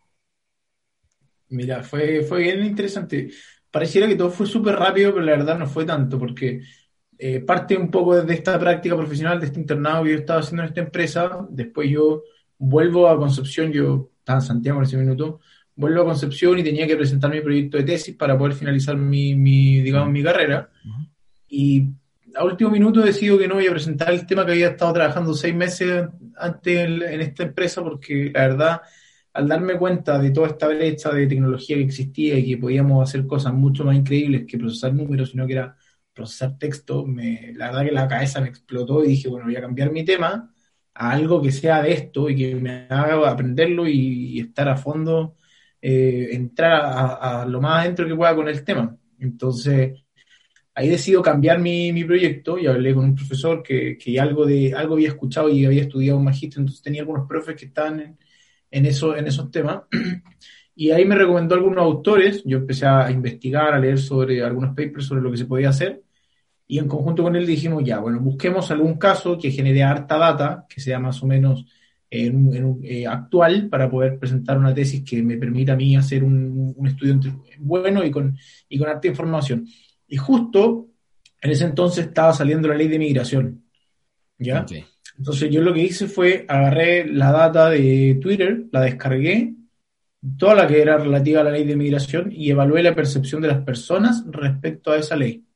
Mira, 1.51 1.83
fue, 1.83 2.23
fue 2.23 2.45
bien 2.45 2.65
interesante. 2.65 3.31
Pareciera 3.71 4.09
que 4.09 4.17
todo 4.17 4.31
fue 4.31 4.47
súper 4.47 4.77
rápido, 4.77 5.13
pero 5.13 5.27
la 5.27 5.33
verdad 5.33 5.59
no 5.59 5.67
fue 5.67 5.85
tanto, 5.85 6.19
porque 6.19 6.63
eh, 7.19 7.41
parte 7.41 7.77
un 7.77 7.91
poco 7.91 8.17
de 8.23 8.33
esta 8.33 8.59
práctica 8.59 8.97
profesional, 8.97 9.39
de 9.39 9.47
este 9.47 9.61
internado 9.61 10.05
que 10.05 10.13
yo 10.13 10.17
estaba 10.17 10.41
haciendo 10.41 10.63
en 10.63 10.69
esta 10.71 10.81
empresa. 10.81 11.47
Después 11.51 11.91
yo 11.91 12.23
vuelvo 12.59 13.09
a 13.09 13.17
Concepción, 13.17 13.73
yo 13.73 14.11
estaba 14.19 14.41
en 14.41 14.45
Santiago 14.45 14.79
en 14.79 14.85
ese 14.85 14.97
minuto, 14.97 15.41
vuelvo 15.75 16.03
a 16.03 16.07
Concepción 16.07 16.59
y 16.59 16.65
tenía 16.65 16.87
que 16.87 16.97
presentar 16.97 17.31
mi 17.31 17.41
proyecto 17.41 17.77
de 17.77 17.85
tesis 17.85 18.15
para 18.17 18.37
poder 18.37 18.55
finalizar 18.55 18.97
mi, 18.97 19.81
digamos, 19.81 20.11
mi 20.11 20.23
carrera. 20.23 20.71
Y 21.49 21.89
a 22.35 22.45
último 22.45 22.71
minuto 22.71 23.01
decido 23.01 23.39
que 23.39 23.49
no 23.49 23.55
voy 23.55 23.67
a 23.67 23.71
presentar 23.71 24.13
el 24.13 24.27
tema 24.27 24.45
que 24.45 24.53
había 24.53 24.69
estado 24.69 24.93
trabajando 24.93 25.33
seis 25.35 25.55
meses 25.55 26.07
antes 26.37 26.79
en, 26.79 27.03
en 27.03 27.21
esta 27.21 27.45
empresa 27.45 27.83
porque 27.83 28.31
la 28.35 28.49
verdad 28.49 28.81
al 29.39 29.47
darme 29.47 29.77
cuenta 29.77 30.19
de 30.19 30.33
toda 30.33 30.49
esta 30.49 30.67
brecha 30.67 31.11
de 31.11 31.29
tecnología 31.29 31.77
que 31.77 31.85
existía 31.85 32.37
y 32.37 32.45
que 32.45 32.57
podíamos 32.57 33.09
hacer 33.09 33.25
cosas 33.25 33.55
mucho 33.55 33.85
más 33.85 33.95
increíbles 33.95 34.45
que 34.47 34.59
procesar 34.59 34.93
números, 34.93 35.31
sino 35.31 35.47
que 35.47 35.53
era 35.53 35.77
procesar 36.13 36.59
texto, 36.59 37.07
me, 37.07 37.53
la 37.55 37.67
verdad 37.67 37.85
que 37.85 37.93
la 37.93 38.09
cabeza 38.09 38.41
me 38.41 38.49
explotó 38.49 39.05
y 39.05 39.11
dije, 39.11 39.29
bueno, 39.29 39.47
voy 39.47 39.55
a 39.55 39.61
cambiar 39.61 39.93
mi 39.93 40.05
tema 40.05 40.53
a 40.99 41.13
algo 41.13 41.41
que 41.41 41.53
sea 41.53 41.81
de 41.83 41.93
esto 41.93 42.29
y 42.29 42.37
que 42.37 42.55
me 42.57 42.87
haga 42.91 43.31
aprenderlo 43.31 43.87
y, 43.87 44.41
estar 44.41 44.69
a 44.69 44.77
fondo, 44.77 45.37
eh, 45.81 46.31
entrar 46.33 46.83
a, 47.21 47.47
lo 47.47 47.61
más 47.61 47.85
adentro 47.85 48.07
que 48.07 48.17
pueda 48.17 48.35
con 48.35 48.49
el 48.49 48.65
tema. 48.65 48.97
Entonces, 49.21 50.05
ahí 50.75 50.89
decido 50.89 51.23
cambiar 51.23 51.61
mi, 51.61 51.93
mi 51.93 52.05
proyecto 52.05 52.59
y 52.59 52.67
hablé 52.67 52.95
con 52.95 53.05
un 53.05 53.15
profesor 53.15 53.63
que, 53.63 53.97
que, 53.97 54.19
algo, 54.19 54.45
de, 54.45 54.75
algo 54.75 54.95
había 54.95 55.09
escuchado 55.09 55.49
y 55.49 55.65
había 55.65 55.83
estudiado 55.83 56.19
un 56.19 56.25
magíster, 56.25 56.61
entonces 56.61 56.83
tenía 56.83 57.03
algunos 57.03 57.29
profes 57.29 57.55
que 57.55 57.67
estaban 57.67 58.01
en, 58.01 58.19
en, 58.71 58.87
eso, 58.87 59.17
en 59.17 59.27
esos 59.29 59.51
temas. 59.51 59.83
Y 60.81 60.93
ahí 60.93 61.05
me 61.05 61.17
recomendó 61.17 61.57
algunos 61.57 61.83
autores, 61.85 62.43
yo 62.45 62.59
empecé 62.59 62.87
a 62.87 63.11
investigar, 63.11 63.75
a 63.75 63.81
leer 63.81 63.99
sobre 63.99 64.45
algunos 64.45 64.77
papers 64.77 65.07
sobre 65.07 65.23
lo 65.23 65.31
que 65.33 65.37
se 65.37 65.47
podía 65.47 65.71
hacer, 65.71 66.03
y 66.71 66.79
en 66.79 66.87
conjunto 66.87 67.23
con 67.23 67.35
él 67.35 67.47
dijimos, 67.47 67.83
ya, 67.83 67.99
bueno, 67.99 68.21
busquemos 68.21 68.71
algún 68.71 68.99
caso 68.99 69.39
que 69.39 69.51
genere 69.51 69.83
harta 69.83 70.19
data, 70.19 70.67
que 70.69 70.83
sea 70.83 70.99
más 70.99 71.23
o 71.23 71.27
menos 71.27 71.65
eh, 72.11 73.07
actual, 73.09 73.69
para 73.71 73.91
poder 73.91 74.19
presentar 74.19 74.59
una 74.59 74.75
tesis 74.75 75.03
que 75.03 75.23
me 75.23 75.39
permita 75.39 75.73
a 75.73 75.77
mí 75.77 75.97
hacer 75.97 76.23
un, 76.23 76.75
un 76.77 76.87
estudio 76.87 77.19
bueno 77.59 78.05
y 78.05 78.11
con, 78.11 78.37
y 78.69 78.79
con 78.79 78.89
harta 78.89 79.09
información. 79.09 79.67
Y 80.07 80.19
justo 80.19 80.89
en 81.41 81.51
ese 81.51 81.65
entonces 81.65 82.07
estaba 82.07 82.35
saliendo 82.35 82.69
la 82.69 82.75
ley 82.75 82.89
de 82.89 82.99
migración, 82.99 83.65
¿ya? 84.39 84.67
Entonces 85.17 85.51
yo 85.51 85.63
lo 85.63 85.73
que 85.73 85.85
hice 85.85 86.07
fue 86.07 86.45
agarré 86.47 87.07
la 87.07 87.33
data 87.33 87.71
de 87.71 88.19
Twitter, 88.21 88.67
la 88.73 88.83
descargué, 88.83 89.55
toda 90.37 90.55
la 90.55 90.67
que 90.67 90.83
era 90.83 90.99
relativa 90.99 91.41
a 91.41 91.45
la 91.45 91.51
ley 91.51 91.65
de 91.65 91.77
migración 91.77 92.31
y 92.31 92.51
evalué 92.51 92.83
la 92.83 92.95
percepción 92.95 93.41
de 93.41 93.49
las 93.49 93.63
personas 93.63 94.23
respecto 94.31 94.93
a 94.93 94.99
esa 94.99 95.17
ley. 95.17 95.48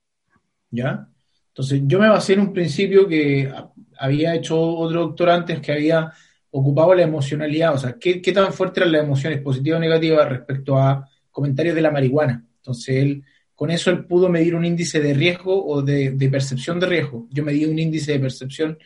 ¿Ya? 0.72 1.08
Entonces 1.48 1.82
yo 1.84 2.00
me 2.00 2.08
basé 2.08 2.32
en 2.32 2.40
un 2.40 2.52
principio 2.52 3.06
que 3.06 3.52
había 3.98 4.34
hecho 4.34 4.58
otro 4.58 5.02
doctor 5.02 5.30
antes 5.30 5.60
que 5.60 5.72
había 5.72 6.10
ocupado 6.50 6.94
la 6.94 7.02
emocionalidad, 7.02 7.74
o 7.74 7.78
sea, 7.78 7.96
qué, 7.98 8.20
tan 8.32 8.52
fuerte 8.52 8.80
eran 8.80 8.92
las 8.92 9.04
emociones 9.04 9.40
positivas 9.40 9.78
o 9.78 9.80
negativas 9.80 10.28
respecto 10.28 10.78
a 10.78 11.08
comentarios 11.30 11.74
de 11.74 11.82
la 11.82 11.90
marihuana. 11.90 12.44
Entonces 12.56 12.96
él, 12.96 13.24
con 13.54 13.70
eso 13.70 13.90
él 13.90 14.06
pudo 14.06 14.28
medir 14.28 14.54
un 14.54 14.64
índice 14.64 15.00
de 15.00 15.14
riesgo 15.14 15.64
o 15.64 15.82
de, 15.82 16.10
de 16.10 16.28
percepción 16.28 16.80
de 16.80 16.86
riesgo. 16.86 17.28
Yo 17.30 17.44
medí 17.44 17.64
un 17.64 17.78
índice 17.78 18.12
de 18.12 18.18
percepción 18.18 18.78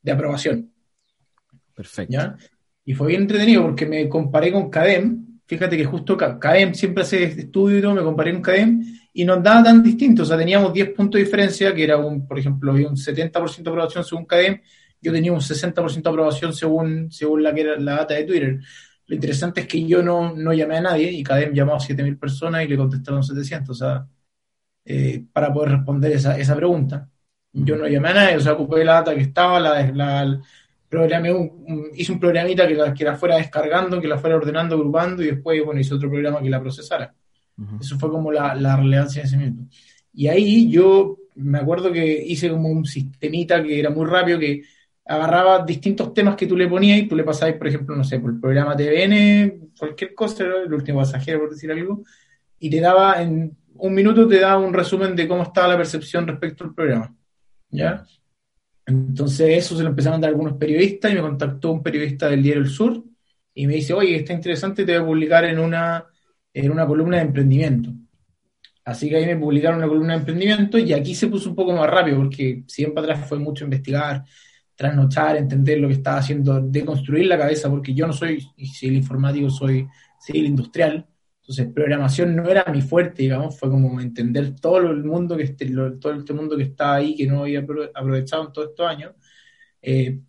de 0.00 0.12
aprobación. 0.12 0.72
Perfecto. 1.74 2.12
¿ya? 2.12 2.36
Y 2.84 2.94
fue 2.94 3.08
bien 3.08 3.22
entretenido 3.22 3.62
porque 3.62 3.86
me 3.86 4.08
comparé 4.08 4.52
con 4.52 4.70
CADEM. 4.70 5.40
Fíjate 5.46 5.76
que 5.76 5.84
justo 5.84 6.16
CADEM 6.16 6.74
siempre 6.74 7.02
hace 7.02 7.24
estudio 7.24 7.78
y 7.78 7.82
todo, 7.82 7.94
me 7.94 8.02
comparé 8.02 8.32
con 8.32 8.42
CADEM 8.42 8.84
y 9.12 9.24
nos 9.24 9.42
daba 9.42 9.62
tan 9.64 9.82
distinto. 9.82 10.22
O 10.22 10.24
sea, 10.24 10.36
teníamos 10.38 10.72
10 10.72 10.90
puntos 10.90 11.18
de 11.18 11.24
diferencia, 11.24 11.74
que 11.74 11.84
era 11.84 11.98
un, 11.98 12.26
por 12.26 12.38
ejemplo, 12.38 12.72
un 12.72 12.96
70% 12.96 13.62
de 13.62 13.70
aprobación 13.70 14.04
según 14.04 14.26
CADEM, 14.26 14.60
yo 15.00 15.12
tenía 15.12 15.32
un 15.32 15.40
60% 15.40 16.02
de 16.02 16.10
aprobación 16.10 16.52
según, 16.52 17.10
según 17.10 17.42
la 17.42 17.52
que 17.54 17.60
era 17.62 17.76
la 17.78 17.96
data 17.96 18.14
de 18.14 18.24
Twitter. 18.24 18.60
Lo 19.06 19.14
interesante 19.14 19.62
es 19.62 19.66
que 19.66 19.84
yo 19.86 20.02
no, 20.02 20.34
no 20.34 20.52
llamé 20.52 20.76
a 20.76 20.80
nadie 20.80 21.10
y 21.10 21.22
CADEM 21.22 21.52
llamó 21.54 21.74
a 21.74 21.80
7.000 21.80 22.18
personas 22.18 22.64
y 22.64 22.68
le 22.68 22.76
contestaron 22.76 23.22
700, 23.22 23.70
o 23.70 23.74
sea, 23.74 24.06
eh, 24.84 25.24
para 25.32 25.52
poder 25.52 25.72
responder 25.72 26.12
esa, 26.12 26.38
esa 26.38 26.56
pregunta. 26.56 27.08
Yo 27.52 27.76
no 27.76 27.86
llamé 27.88 28.08
a 28.10 28.14
nadie, 28.14 28.36
o 28.36 28.40
sea, 28.40 28.52
ocupé 28.54 28.84
la 28.84 28.94
data 28.94 29.14
que 29.14 29.22
estaba, 29.22 29.60
la, 29.60 29.82
la 29.92 30.40
hice 31.94 32.12
un 32.12 32.20
programita 32.20 32.66
que 32.68 32.74
la, 32.74 32.92
que 32.94 33.04
la 33.04 33.16
fuera 33.16 33.36
descargando, 33.36 34.00
que 34.00 34.08
la 34.08 34.18
fuera 34.18 34.36
ordenando, 34.36 34.74
agrupando 34.74 35.22
y 35.22 35.26
después, 35.26 35.64
bueno, 35.64 35.80
hice 35.80 35.94
otro 35.94 36.10
programa 36.10 36.42
que 36.42 36.50
la 36.50 36.60
procesara. 36.60 37.14
Eso 37.80 37.98
fue 37.98 38.10
como 38.10 38.32
la, 38.32 38.54
la 38.54 38.76
relevancia 38.76 39.22
de 39.22 39.28
ese 39.28 39.36
momento. 39.36 39.64
Y 40.12 40.26
ahí 40.28 40.70
yo 40.70 41.16
me 41.36 41.58
acuerdo 41.58 41.92
que 41.92 42.24
hice 42.26 42.50
como 42.50 42.68
un 42.68 42.84
sistemita 42.84 43.62
que 43.62 43.78
era 43.78 43.90
muy 43.90 44.06
rápido, 44.06 44.38
que 44.38 44.62
agarraba 45.04 45.64
distintos 45.64 46.12
temas 46.14 46.36
que 46.36 46.46
tú 46.46 46.56
le 46.56 46.68
ponías 46.68 46.98
y 46.98 47.08
tú 47.08 47.16
le 47.16 47.24
pasabas, 47.24 47.54
por 47.56 47.68
ejemplo, 47.68 47.96
no 47.96 48.04
sé, 48.04 48.20
por 48.20 48.30
el 48.30 48.40
programa 48.40 48.76
TVN, 48.76 49.70
cualquier 49.78 50.14
cosa, 50.14 50.44
el 50.64 50.72
último 50.72 51.00
pasajero, 51.00 51.40
por 51.40 51.50
decir 51.50 51.70
algo, 51.72 52.02
y 52.58 52.70
te 52.70 52.80
daba 52.80 53.22
en 53.22 53.56
un 53.74 53.94
minuto, 53.94 54.28
te 54.28 54.38
daba 54.38 54.58
un 54.58 54.72
resumen 54.72 55.16
de 55.16 55.26
cómo 55.26 55.42
estaba 55.42 55.68
la 55.68 55.76
percepción 55.76 56.26
respecto 56.26 56.64
al 56.64 56.74
programa. 56.74 57.14
¿ya? 57.70 58.04
Entonces 58.86 59.58
eso 59.58 59.76
se 59.76 59.82
lo 59.82 59.90
empezaron 59.90 60.18
a 60.18 60.22
dar 60.22 60.30
algunos 60.30 60.54
periodistas 60.54 61.10
y 61.10 61.14
me 61.14 61.20
contactó 61.20 61.72
un 61.72 61.82
periodista 61.82 62.28
del 62.28 62.42
Diario 62.42 62.62
El 62.62 62.68
Sur 62.68 63.02
y 63.54 63.66
me 63.66 63.74
dice, 63.74 63.92
oye, 63.92 64.16
está 64.16 64.32
interesante, 64.32 64.84
te 64.84 64.92
voy 64.98 65.02
a 65.02 65.06
publicar 65.06 65.44
en 65.44 65.58
una, 65.58 66.04
en 66.54 66.70
una 66.70 66.86
columna 66.86 67.16
de 67.18 67.22
emprendimiento. 67.24 67.92
Así 68.84 69.08
que 69.08 69.16
ahí 69.16 69.26
me 69.26 69.36
publicaron 69.36 69.78
una 69.78 69.88
columna 69.88 70.14
de 70.14 70.20
emprendimiento 70.20 70.78
y 70.78 70.92
aquí 70.92 71.14
se 71.14 71.28
puso 71.28 71.50
un 71.50 71.56
poco 71.56 71.72
más 71.72 71.88
rápido 71.88 72.18
porque 72.18 72.64
siempre 72.66 73.02
atrás 73.02 73.28
fue 73.28 73.38
mucho 73.38 73.64
investigar, 73.64 74.24
trasnochar, 74.74 75.36
entender 75.36 75.78
lo 75.78 75.88
que 75.88 75.94
estaba 75.94 76.18
haciendo, 76.18 76.60
deconstruir 76.60 77.26
la 77.26 77.38
cabeza, 77.38 77.70
porque 77.70 77.94
yo 77.94 78.06
no 78.06 78.12
soy 78.12 78.40
civil 78.74 78.96
informático, 78.96 79.50
soy 79.50 79.86
civil 80.18 80.46
industrial. 80.46 81.06
Entonces, 81.42 81.72
programación 81.72 82.34
no 82.34 82.48
era 82.48 82.64
mi 82.72 82.82
fuerte, 82.82 83.22
digamos, 83.22 83.58
fue 83.58 83.68
como 83.68 84.00
entender 84.00 84.54
todo 84.60 84.78
el 84.78 85.04
mundo 85.04 85.36
que 85.36 85.44
este, 85.44 85.72
todo 86.00 86.14
este 86.14 86.32
mundo 86.32 86.56
que 86.56 86.64
está 86.64 86.94
ahí, 86.94 87.14
que 87.14 87.26
no 87.26 87.42
había 87.42 87.64
aprovechado 87.94 88.46
en 88.46 88.52
todos 88.52 88.70
estos 88.70 88.86
años, 88.86 89.12
eh, 89.80 90.20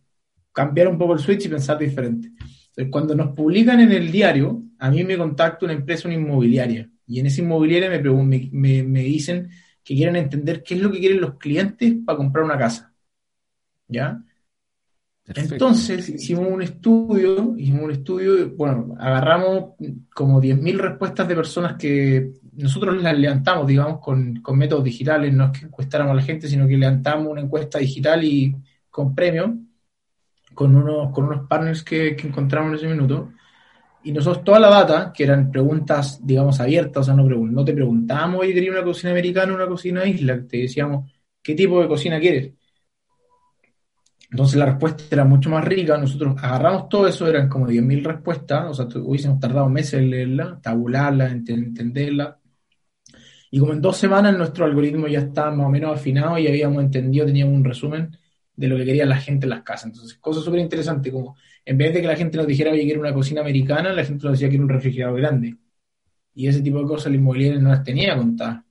cambiar 0.51 0.88
un 0.88 0.98
poco 0.98 1.13
el 1.13 1.20
switch 1.20 1.46
y 1.46 1.50
pensar 1.50 1.77
diferente. 1.77 2.30
Entonces, 2.30 2.92
cuando 2.92 3.15
nos 3.15 3.36
publican 3.36 3.80
en 3.80 3.92
el 3.92 4.12
diario, 4.12 4.63
a 4.84 4.92
mí 4.92 5.02
me 5.06 5.18
contacta 5.18 5.66
una 5.66 5.75
empresa, 5.75 6.10
una 6.10 6.18
inmobiliaria, 6.18 6.90
y 7.08 7.22
en 7.22 7.28
esa 7.28 7.42
inmobiliaria 7.42 7.90
me, 7.90 8.50
me, 8.52 8.84
me 8.84 9.00
dicen 9.00 9.50
que 9.82 9.96
quieren 9.96 10.18
entender 10.18 10.62
qué 10.62 10.74
es 10.74 10.82
lo 10.82 10.92
que 10.92 11.00
quieren 11.00 11.22
los 11.22 11.38
clientes 11.38 11.94
para 12.06 12.18
comprar 12.18 12.44
una 12.44 12.58
casa. 12.58 12.94
¿Ya? 13.88 14.22
Entonces 15.25 16.10
hicimos 16.10 16.48
un 16.50 16.62
estudio, 16.62 17.56
hicimos 17.58 17.84
un 17.84 17.92
estudio, 17.92 18.50
bueno, 18.58 18.94
agarramos 19.00 19.75
como 20.13 20.42
10.000 20.42 20.78
respuestas 20.78 21.30
de 21.30 21.36
personas 21.36 21.78
que 21.78 22.34
nosotros 22.52 23.02
las 23.02 23.18
levantamos, 23.18 23.66
digamos, 23.66 24.02
con, 24.02 24.42
con, 24.42 24.58
métodos 24.58 24.84
digitales, 24.84 25.34
no 25.34 25.46
es 25.46 25.60
que 25.60 25.66
encuestáramos 25.68 26.12
a 26.12 26.16
la 26.16 26.24
gente, 26.24 26.50
sino 26.50 26.68
que 26.68 26.75
levantamos 26.75 27.28
una 27.32 27.40
encuesta 27.40 27.80
digital 27.80 28.22
y 28.25 28.54
con 28.90 29.16
premio, 29.16 29.58
con 30.54 30.75
unos, 30.75 31.13
con 31.13 31.24
unos 31.24 31.48
partners 31.48 31.84
que, 31.84 32.18
que 32.18 32.28
encontramos 32.28 32.72
en 32.72 32.75
ese 32.75 32.88
minuto. 32.88 33.32
Y 34.04 34.12
nosotros 34.12 34.44
toda 34.44 34.60
la 34.60 34.70
data, 34.70 35.14
que 35.14 35.24
eran 35.24 35.50
preguntas, 35.50 36.20
digamos, 36.22 36.60
abiertas, 36.60 37.02
o 37.02 37.04
sea, 37.04 37.14
no, 37.14 37.24
no 37.24 37.66
te 37.66 37.74
preguntábamos, 37.74 38.42
oye, 38.42 38.54
quería 38.54 38.72
una 38.72 38.84
cocina 38.84 39.12
americana 39.12 39.54
una 39.54 39.68
cocina 39.68 40.06
isla, 40.06 40.44
te 40.48 40.58
decíamos, 40.58 41.10
¿qué 41.42 41.56
tipo 41.56 41.82
de 41.82 41.88
cocina 41.88 42.20
quieres? 42.20 42.52
Entonces 44.34 44.58
la 44.58 44.66
respuesta 44.66 45.04
era 45.12 45.26
mucho 45.26 45.52
más 45.52 45.64
rica. 45.64 45.96
Nosotros 45.96 46.36
agarramos 46.42 46.90
todo 46.90 47.08
eso, 47.08 47.28
eran 47.28 47.48
como 47.48 47.68
10.000 47.68 48.04
respuestas, 48.04 48.66
o 48.68 48.74
sea, 48.74 49.02
hubiésemos 49.02 49.40
tardado 49.40 49.70
meses 49.70 49.94
en 49.94 50.10
leerla, 50.10 50.60
tabularla, 50.60 51.30
entenderla. 51.30 52.40
Y 53.52 53.60
como 53.60 53.74
en 53.74 53.82
dos 53.82 53.98
semanas 53.98 54.36
nuestro 54.36 54.66
algoritmo 54.66 55.08
ya 55.08 55.20
estaba 55.20 55.52
más 55.52 55.68
o 55.68 55.70
menos 55.70 55.96
afinado 55.96 56.40
y 56.40 56.48
habíamos 56.48 56.84
entendido, 56.84 57.28
teníamos 57.28 57.56
un 57.56 57.64
resumen 57.64 58.18
de 58.56 58.68
lo 58.68 58.78
que 58.78 58.86
quería 58.86 59.06
la 59.06 59.18
gente 59.18 59.46
en 59.46 59.52
las 59.52 59.64
casas. 59.64 59.86
Entonces, 59.86 60.18
cosa 60.20 60.42
súper 60.42 60.60
interesante, 60.60 61.12
como 61.12 61.36
en 61.66 61.78
vez 61.78 61.94
de 61.94 62.02
que 62.02 62.08
la 62.08 62.16
gente 62.16 62.38
nos 62.38 62.48
dijera 62.48 62.72
que 62.72 62.90
era 62.90 63.00
una 63.00 63.14
cocina 63.14 63.42
americana, 63.42 63.94
la 63.94 64.06
gente 64.06 64.24
nos 64.24 64.34
decía 64.34 64.50
que 64.50 64.56
era 64.56 64.64
un 64.64 64.70
refrigerador 64.70 65.20
grande. 65.20 65.56
Y 66.36 66.48
ese 66.48 66.62
tipo 66.62 66.80
de 66.80 66.86
cosas 66.86 67.12
la 67.12 67.18
inmobiliaria 67.18 67.60
no 67.60 67.70
las 67.70 67.84
tenía 67.84 68.18
contadas. 68.18 68.64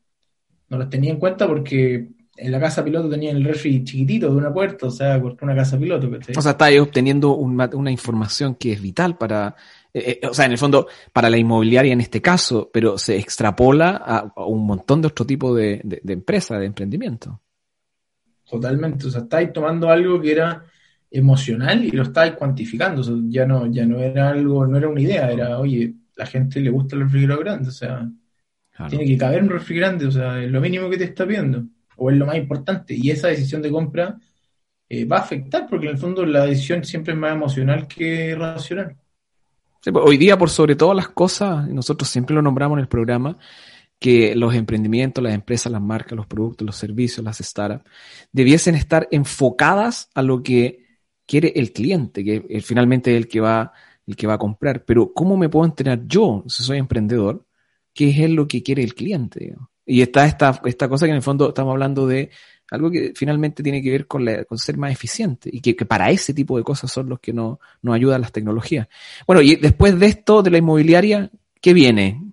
No 0.68 0.78
las 0.78 0.90
tenía 0.90 1.10
en 1.10 1.18
cuenta 1.18 1.46
porque 1.46 2.08
en 2.36 2.52
la 2.52 2.58
casa 2.58 2.82
piloto 2.82 3.08
tenían 3.08 3.36
el 3.36 3.44
refri 3.44 3.84
chiquitito 3.84 4.30
de 4.30 4.36
una 4.36 4.52
puerta, 4.52 4.86
o 4.86 4.90
sea, 4.90 5.20
porque 5.20 5.44
una 5.44 5.54
casa 5.54 5.78
piloto. 5.78 6.10
O 6.36 6.42
sea, 6.42 6.52
estáis 6.52 6.80
obteniendo 6.80 7.34
una 7.34 7.90
información 7.90 8.54
que 8.54 8.72
es 8.72 8.80
vital 8.80 9.16
para, 9.16 9.54
eh, 9.92 10.20
eh, 10.22 10.26
o 10.26 10.34
sea, 10.34 10.46
en 10.46 10.52
el 10.52 10.58
fondo, 10.58 10.88
para 11.12 11.28
la 11.28 11.36
inmobiliaria 11.36 11.92
en 11.92 12.00
este 12.00 12.22
caso, 12.22 12.70
pero 12.72 12.96
se 12.98 13.16
extrapola 13.16 14.02
a, 14.04 14.44
un 14.46 14.66
montón 14.66 15.02
de 15.02 15.08
otro 15.08 15.26
tipo 15.26 15.54
de, 15.54 15.80
de, 15.84 16.00
de 16.02 16.12
empresas, 16.12 16.58
de 16.58 16.66
emprendimiento. 16.66 17.40
Totalmente, 18.52 19.06
o 19.06 19.10
sea, 19.10 19.22
estáis 19.22 19.50
tomando 19.50 19.88
algo 19.88 20.20
que 20.20 20.30
era 20.30 20.62
emocional 21.10 21.82
y 21.82 21.90
lo 21.90 22.02
estáis 22.02 22.34
cuantificando, 22.34 23.00
o 23.00 23.04
sea, 23.04 23.14
ya 23.28 23.46
no, 23.46 23.66
ya 23.72 23.86
no 23.86 23.98
era 23.98 24.28
algo, 24.28 24.66
no 24.66 24.76
era 24.76 24.88
una 24.88 25.00
idea, 25.00 25.30
era, 25.32 25.58
oye, 25.58 25.94
la 26.16 26.26
gente 26.26 26.60
le 26.60 26.68
gusta 26.68 26.94
el 26.94 27.04
refrigerador 27.04 27.44
grande, 27.44 27.70
o 27.70 27.72
sea, 27.72 28.06
tiene 28.90 29.06
que 29.06 29.16
caber 29.16 29.42
un 29.42 29.48
refrigerante, 29.48 30.04
o 30.04 30.10
sea, 30.10 30.38
es 30.42 30.50
lo 30.50 30.60
mínimo 30.60 30.90
que 30.90 30.98
te 30.98 31.04
está 31.04 31.24
viendo. 31.24 31.64
o 31.96 32.10
es 32.10 32.16
lo 32.18 32.26
más 32.26 32.36
importante. 32.36 32.94
Y 32.94 33.10
esa 33.10 33.28
decisión 33.28 33.62
de 33.62 33.70
compra 33.70 34.18
eh, 34.86 35.06
va 35.06 35.16
a 35.16 35.20
afectar, 35.20 35.66
porque 35.66 35.86
en 35.86 35.92
el 35.92 35.98
fondo 35.98 36.26
la 36.26 36.44
decisión 36.44 36.84
siempre 36.84 37.14
es 37.14 37.18
más 37.18 37.32
emocional 37.32 37.88
que 37.88 38.34
racional. 38.34 38.98
Pues, 39.82 39.96
hoy 39.96 40.18
día, 40.18 40.36
por 40.36 40.50
sobre 40.50 40.76
todas 40.76 40.94
las 40.94 41.08
cosas, 41.08 41.66
nosotros 41.68 42.06
siempre 42.06 42.34
lo 42.34 42.42
nombramos 42.42 42.76
en 42.76 42.82
el 42.82 42.88
programa, 42.88 43.38
que 44.02 44.34
los 44.34 44.54
emprendimientos, 44.54 45.22
las 45.22 45.32
empresas, 45.32 45.72
las 45.72 45.80
marcas, 45.80 46.16
los 46.16 46.26
productos, 46.26 46.66
los 46.66 46.76
servicios, 46.76 47.24
las 47.24 47.38
startups, 47.38 47.88
debiesen 48.32 48.74
estar 48.74 49.08
enfocadas 49.12 50.10
a 50.14 50.22
lo 50.22 50.42
que 50.42 50.84
quiere 51.24 51.52
el 51.56 51.72
cliente, 51.72 52.24
que 52.24 52.60
finalmente 52.60 53.12
es 53.12 53.16
el 53.16 53.28
que 53.28 53.40
va, 53.40 53.72
el 54.06 54.16
que 54.16 54.26
va 54.26 54.34
a 54.34 54.38
comprar. 54.38 54.84
Pero, 54.84 55.14
¿cómo 55.14 55.36
me 55.36 55.48
puedo 55.48 55.64
entrenar 55.64 56.02
yo, 56.06 56.44
si 56.48 56.64
soy 56.64 56.78
emprendedor, 56.78 57.46
qué 57.94 58.10
es 58.10 58.28
lo 58.28 58.48
que 58.48 58.62
quiere 58.62 58.82
el 58.82 58.94
cliente? 58.94 59.54
Y 59.86 60.02
está 60.02 60.26
esta, 60.26 60.60
esta 60.64 60.88
cosa 60.88 61.06
que 61.06 61.10
en 61.10 61.16
el 61.16 61.22
fondo 61.22 61.48
estamos 61.48 61.72
hablando 61.72 62.06
de 62.06 62.30
algo 62.72 62.90
que 62.90 63.12
finalmente 63.14 63.62
tiene 63.62 63.82
que 63.82 63.90
ver 63.90 64.06
con, 64.06 64.26
ser 64.56 64.78
más 64.78 64.92
eficiente 64.92 65.48
y 65.52 65.60
que, 65.60 65.74
para 65.86 66.10
ese 66.10 66.34
tipo 66.34 66.56
de 66.56 66.64
cosas 66.64 66.90
son 66.90 67.08
los 67.08 67.20
que 67.20 67.32
no, 67.32 67.60
nos 67.82 67.94
ayudan 67.94 68.20
las 68.20 68.32
tecnologías. 68.32 68.88
Bueno, 69.26 69.42
y 69.42 69.56
después 69.56 69.98
de 69.98 70.06
esto, 70.06 70.42
de 70.42 70.50
la 70.50 70.58
inmobiliaria, 70.58 71.30
¿qué 71.60 71.72
viene? 71.72 72.31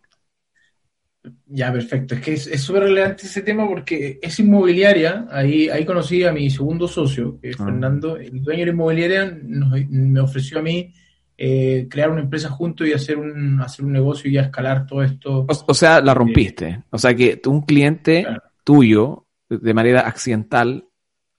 Ya, 1.47 1.71
perfecto. 1.71 2.15
Es 2.15 2.21
que 2.21 2.33
es 2.33 2.61
súper 2.61 2.83
relevante 2.83 3.25
ese 3.25 3.41
tema 3.41 3.67
porque 3.67 4.19
es 4.21 4.39
inmobiliaria. 4.39 5.27
Ahí, 5.29 5.67
ahí 5.69 5.85
conocí 5.85 6.23
a 6.23 6.31
mi 6.31 6.49
segundo 6.49 6.87
socio, 6.87 7.39
ah. 7.43 7.65
Fernando. 7.65 8.17
El 8.17 8.41
dueño 8.41 8.59
de 8.61 8.65
la 8.67 8.71
inmobiliaria 8.71 9.39
me 9.43 10.21
ofreció 10.21 10.59
a 10.59 10.61
mí 10.61 10.93
eh, 11.37 11.87
crear 11.89 12.09
una 12.09 12.21
empresa 12.21 12.49
junto 12.49 12.85
y 12.85 12.93
hacer 12.93 13.17
un, 13.17 13.61
hacer 13.61 13.85
un 13.85 13.93
negocio 13.93 14.29
y 14.29 14.37
escalar 14.37 14.85
todo 14.85 15.03
esto. 15.03 15.45
O, 15.47 15.73
sea, 15.73 16.01
la 16.01 16.13
rompiste. 16.13 16.83
o 16.89 16.97
sea, 16.97 17.15
que 17.15 17.39
un 17.47 17.61
cliente 17.61 18.25
tuyo 18.63 19.25
de 19.49 19.73
manera 19.73 20.01
accidental, 20.01 20.87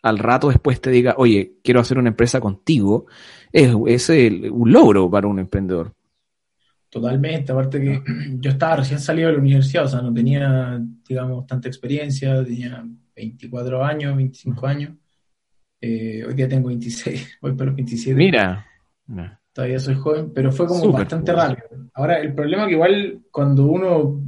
al 0.03 0.19
rato 0.19 0.49
después 0.49 0.81
te 0.81 0.91
diga, 0.91 1.15
oye, 1.19 1.59
quiero 1.63 1.81
hacer 1.81 1.99
una 1.99 2.09
empresa 2.09 2.41
contigo, 2.41 3.07
es, 3.53 3.75
es 3.87 4.09
un 4.51 4.73
logro 4.73 5.11
para 5.11 5.29
un 5.29 5.39
emprendedor. 5.39 5.95
Totalmente, 6.91 7.53
aparte 7.53 7.81
que 7.81 8.03
yo 8.41 8.51
estaba 8.51 8.77
recién 8.77 9.01
salido 9.01 9.29
de 9.29 9.35
la 9.35 9.41
universidad, 9.41 9.85
o 9.85 9.89
sea, 9.89 10.03
no 10.03 10.13
tenía, 10.13 10.81
digamos, 11.09 11.47
tanta 11.47 11.69
experiencia, 11.69 12.45
tenía 12.45 12.85
24 13.15 13.85
años, 13.85 14.17
25 14.17 14.67
años, 14.67 14.93
eh, 15.81 16.25
hoy 16.27 16.35
día 16.35 16.49
tengo 16.49 16.69
26, 16.69 17.39
voy 17.43 17.53
por 17.53 17.67
los 17.67 17.77
27. 17.77 18.15
Mira. 18.17 18.67
Todavía 19.53 19.79
soy 19.81 19.95
joven, 19.95 20.33
pero 20.33 20.53
fue 20.53 20.67
como 20.67 20.93
bastante 20.93 21.33
rápido. 21.33 21.67
Ahora, 21.95 22.21
el 22.21 22.35
problema 22.35 22.63
es 22.63 22.69
que 22.69 22.75
igual 22.75 23.21
cuando 23.33 23.67
uno 23.67 24.23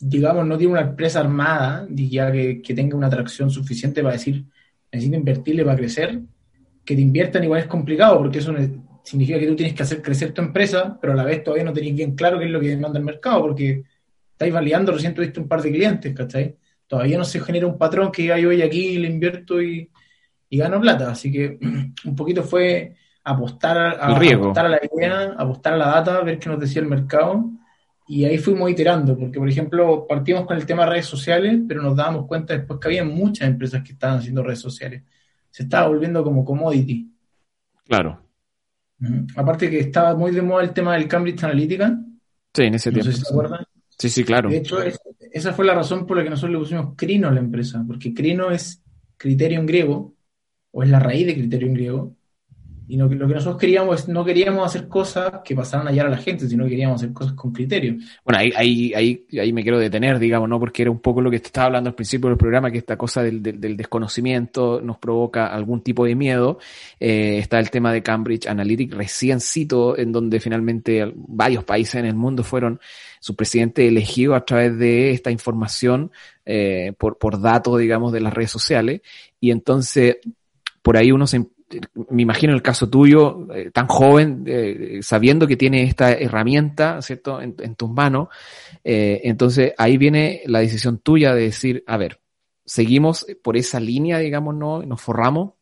digamos, 0.00 0.46
no 0.46 0.56
tiene 0.56 0.72
una 0.72 0.82
empresa 0.82 1.20
armada, 1.20 1.86
ya 1.90 2.32
que, 2.32 2.62
tenga 2.74 2.96
una 2.96 3.06
atracción 3.06 3.50
suficiente 3.50 4.02
para 4.02 4.14
decir, 4.14 4.44
necesito 4.90 5.16
invertirle 5.16 5.64
para 5.64 5.76
crecer, 5.76 6.20
que 6.84 6.94
te 6.96 7.02
inviertan 7.02 7.44
igual 7.44 7.60
es 7.60 7.66
complicado, 7.66 8.18
porque 8.18 8.38
eso 8.38 8.52
significa 9.02 9.38
que 9.38 9.46
tú 9.46 9.56
tienes 9.56 9.74
que 9.74 9.82
hacer 9.82 10.02
crecer 10.02 10.32
tu 10.32 10.42
empresa, 10.42 10.98
pero 11.00 11.12
a 11.12 11.16
la 11.16 11.24
vez 11.24 11.42
todavía 11.42 11.64
no 11.64 11.72
tenéis 11.72 11.94
bien 11.94 12.14
claro 12.14 12.38
qué 12.38 12.46
es 12.46 12.50
lo 12.50 12.60
que 12.60 12.68
demanda 12.68 12.98
el 12.98 13.04
mercado, 13.04 13.42
porque 13.42 13.82
estáis 14.32 14.52
validando, 14.52 14.92
recién 14.92 15.14
tuviste 15.14 15.40
un 15.40 15.48
par 15.48 15.62
de 15.62 15.70
clientes, 15.70 16.14
¿cachai? 16.14 16.56
Todavía 16.86 17.18
no 17.18 17.24
se 17.24 17.40
genera 17.40 17.66
un 17.66 17.78
patrón 17.78 18.10
que 18.10 18.22
diga 18.22 18.38
yo 18.38 18.48
voy 18.48 18.62
aquí, 18.62 18.98
le 18.98 19.08
invierto 19.08 19.62
y, 19.62 19.90
y 20.48 20.58
gano 20.58 20.80
plata. 20.80 21.10
Así 21.10 21.30
que 21.30 21.58
un 22.04 22.16
poquito 22.16 22.42
fue 22.42 22.96
apostar 23.22 23.78
a, 23.78 23.90
apostar 24.06 24.66
a 24.66 24.68
la 24.68 24.80
idea, 24.82 25.34
apostar 25.38 25.74
a 25.74 25.76
la 25.76 25.86
data, 25.88 26.20
ver 26.22 26.38
qué 26.38 26.48
nos 26.48 26.58
decía 26.58 26.82
el 26.82 26.88
mercado 26.88 27.50
y 28.12 28.24
ahí 28.24 28.38
fuimos 28.38 28.68
iterando, 28.68 29.16
porque 29.16 29.38
por 29.38 29.48
ejemplo 29.48 30.04
partimos 30.04 30.44
con 30.44 30.56
el 30.56 30.66
tema 30.66 30.82
de 30.82 30.90
redes 30.90 31.06
sociales, 31.06 31.60
pero 31.68 31.80
nos 31.80 31.94
dábamos 31.94 32.26
cuenta 32.26 32.56
después 32.56 32.80
que 32.80 32.88
había 32.88 33.04
muchas 33.04 33.46
empresas 33.46 33.84
que 33.84 33.92
estaban 33.92 34.18
haciendo 34.18 34.42
redes 34.42 34.58
sociales. 34.58 35.04
Se 35.48 35.62
estaba 35.62 35.86
volviendo 35.86 36.24
como 36.24 36.44
commodity. 36.44 37.08
Claro. 37.84 38.20
Aparte 39.36 39.70
que 39.70 39.80
estaba 39.80 40.14
muy 40.14 40.30
de 40.30 40.42
moda 40.42 40.62
el 40.62 40.72
tema 40.72 40.94
del 40.94 41.08
Cambridge 41.08 41.42
Analytica. 41.44 41.98
Sí, 42.54 42.62
en 42.64 42.74
ese 42.74 42.92
tiempo. 42.92 43.10
se 43.10 43.22
acuerdan. 43.28 43.64
Sí, 43.88 44.08
sí, 44.08 44.24
claro. 44.24 44.50
De 44.50 44.58
hecho, 44.58 44.78
esa 45.32 45.52
fue 45.52 45.64
la 45.64 45.74
razón 45.74 46.06
por 46.06 46.16
la 46.16 46.24
que 46.24 46.30
nosotros 46.30 46.52
le 46.52 46.58
pusimos 46.58 46.94
Crino 46.96 47.28
a 47.28 47.32
la 47.32 47.40
empresa, 47.40 47.84
porque 47.86 48.14
Crino 48.14 48.50
es 48.50 48.82
criterio 49.16 49.60
en 49.60 49.66
griego, 49.66 50.14
o 50.70 50.82
es 50.82 50.88
la 50.88 51.00
raíz 51.00 51.26
de 51.26 51.34
criterio 51.34 51.68
en 51.68 51.74
griego, 51.74 52.16
y 52.90 52.96
lo 52.96 53.08
que, 53.08 53.14
nosotros 53.14 53.56
queríamos 53.56 54.00
es, 54.00 54.08
no 54.08 54.24
queríamos 54.24 54.66
hacer 54.66 54.88
cosas 54.88 55.42
que 55.44 55.54
pasaran 55.54 55.86
a 55.86 56.02
a 56.02 56.08
la 56.08 56.16
gente, 56.16 56.48
sino 56.48 56.66
queríamos 56.66 57.00
hacer 57.00 57.12
cosas 57.12 57.34
con 57.34 57.52
criterio. 57.52 57.98
Bueno, 58.24 58.40
ahí, 58.40 58.52
ahí, 58.56 58.92
ahí, 58.94 59.26
ahí 59.38 59.52
me 59.52 59.62
quiero 59.62 59.78
detener, 59.78 60.18
digamos, 60.18 60.48
¿no? 60.48 60.58
Porque 60.58 60.82
era 60.82 60.90
un 60.90 60.98
poco 60.98 61.20
lo 61.20 61.30
que 61.30 61.38
te 61.38 61.46
estaba 61.46 61.66
hablando 61.66 61.90
al 61.90 61.94
principio 61.94 62.28
del 62.28 62.36
programa, 62.36 62.72
que 62.72 62.78
esta 62.78 62.96
cosa 62.96 63.22
del, 63.22 63.42
del, 63.42 63.76
desconocimiento 63.76 64.80
nos 64.80 64.98
provoca 64.98 65.46
algún 65.46 65.82
tipo 65.82 66.04
de 66.04 66.16
miedo. 66.16 66.58
Eh, 66.98 67.38
está 67.38 67.60
el 67.60 67.70
tema 67.70 67.92
de 67.92 68.02
Cambridge 68.02 68.48
Analytica, 68.48 68.96
recién 68.96 69.40
cito, 69.40 69.96
en 69.96 70.10
donde 70.10 70.40
finalmente 70.40 71.12
varios 71.14 71.62
países 71.62 71.94
en 71.94 72.06
el 72.06 72.16
mundo 72.16 72.42
fueron 72.42 72.80
su 73.20 73.36
presidente 73.36 73.86
elegido 73.86 74.34
a 74.34 74.44
través 74.44 74.76
de 74.78 75.12
esta 75.12 75.30
información 75.30 76.10
eh, 76.44 76.92
por, 76.98 77.18
por 77.18 77.40
datos, 77.40 77.78
digamos, 77.78 78.12
de 78.12 78.20
las 78.20 78.34
redes 78.34 78.50
sociales. 78.50 79.02
Y 79.38 79.52
entonces, 79.52 80.16
por 80.82 80.96
ahí 80.96 81.12
uno 81.12 81.28
se 81.28 81.46
me 82.10 82.22
imagino 82.22 82.52
el 82.52 82.62
caso 82.62 82.88
tuyo, 82.88 83.46
eh, 83.54 83.70
tan 83.70 83.86
joven, 83.86 84.44
eh, 84.46 85.00
sabiendo 85.02 85.46
que 85.46 85.56
tiene 85.56 85.84
esta 85.84 86.12
herramienta, 86.12 87.00
¿cierto?, 87.02 87.40
en, 87.40 87.74
tus 87.76 87.90
manos. 87.90 88.28
Eh, 88.82 89.20
entonces 89.24 89.72
ahí 89.78 89.96
viene 89.96 90.42
la 90.46 90.60
decisión 90.60 90.98
tuya 90.98 91.34
de 91.34 91.42
decir, 91.42 91.84
a 91.86 91.96
ver, 91.96 92.20
seguimos 92.64 93.26
por 93.42 93.56
esa 93.56 93.78
línea, 93.78 94.18
digamos, 94.18 94.54
¿no? 94.54 94.82
Nos 94.82 95.00
forramos 95.00 95.52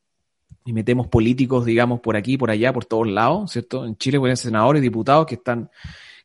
y 0.65 0.73
metemos 0.73 1.09
políticos, 1.09 1.65
digamos, 1.65 2.01
por 2.01 2.17
aquí, 2.17 2.37
por 2.37 2.51
allá, 2.51 2.73
por 2.73 2.85
todos 2.85 3.07
lados, 3.09 3.53
¿cierto? 3.53 3.85
En 3.85 3.97
Chile 3.97 4.19
pueden 4.19 4.37
senadores, 4.37 4.83
diputados 4.83 5.27
que 5.27 5.37
están 5.37 5.71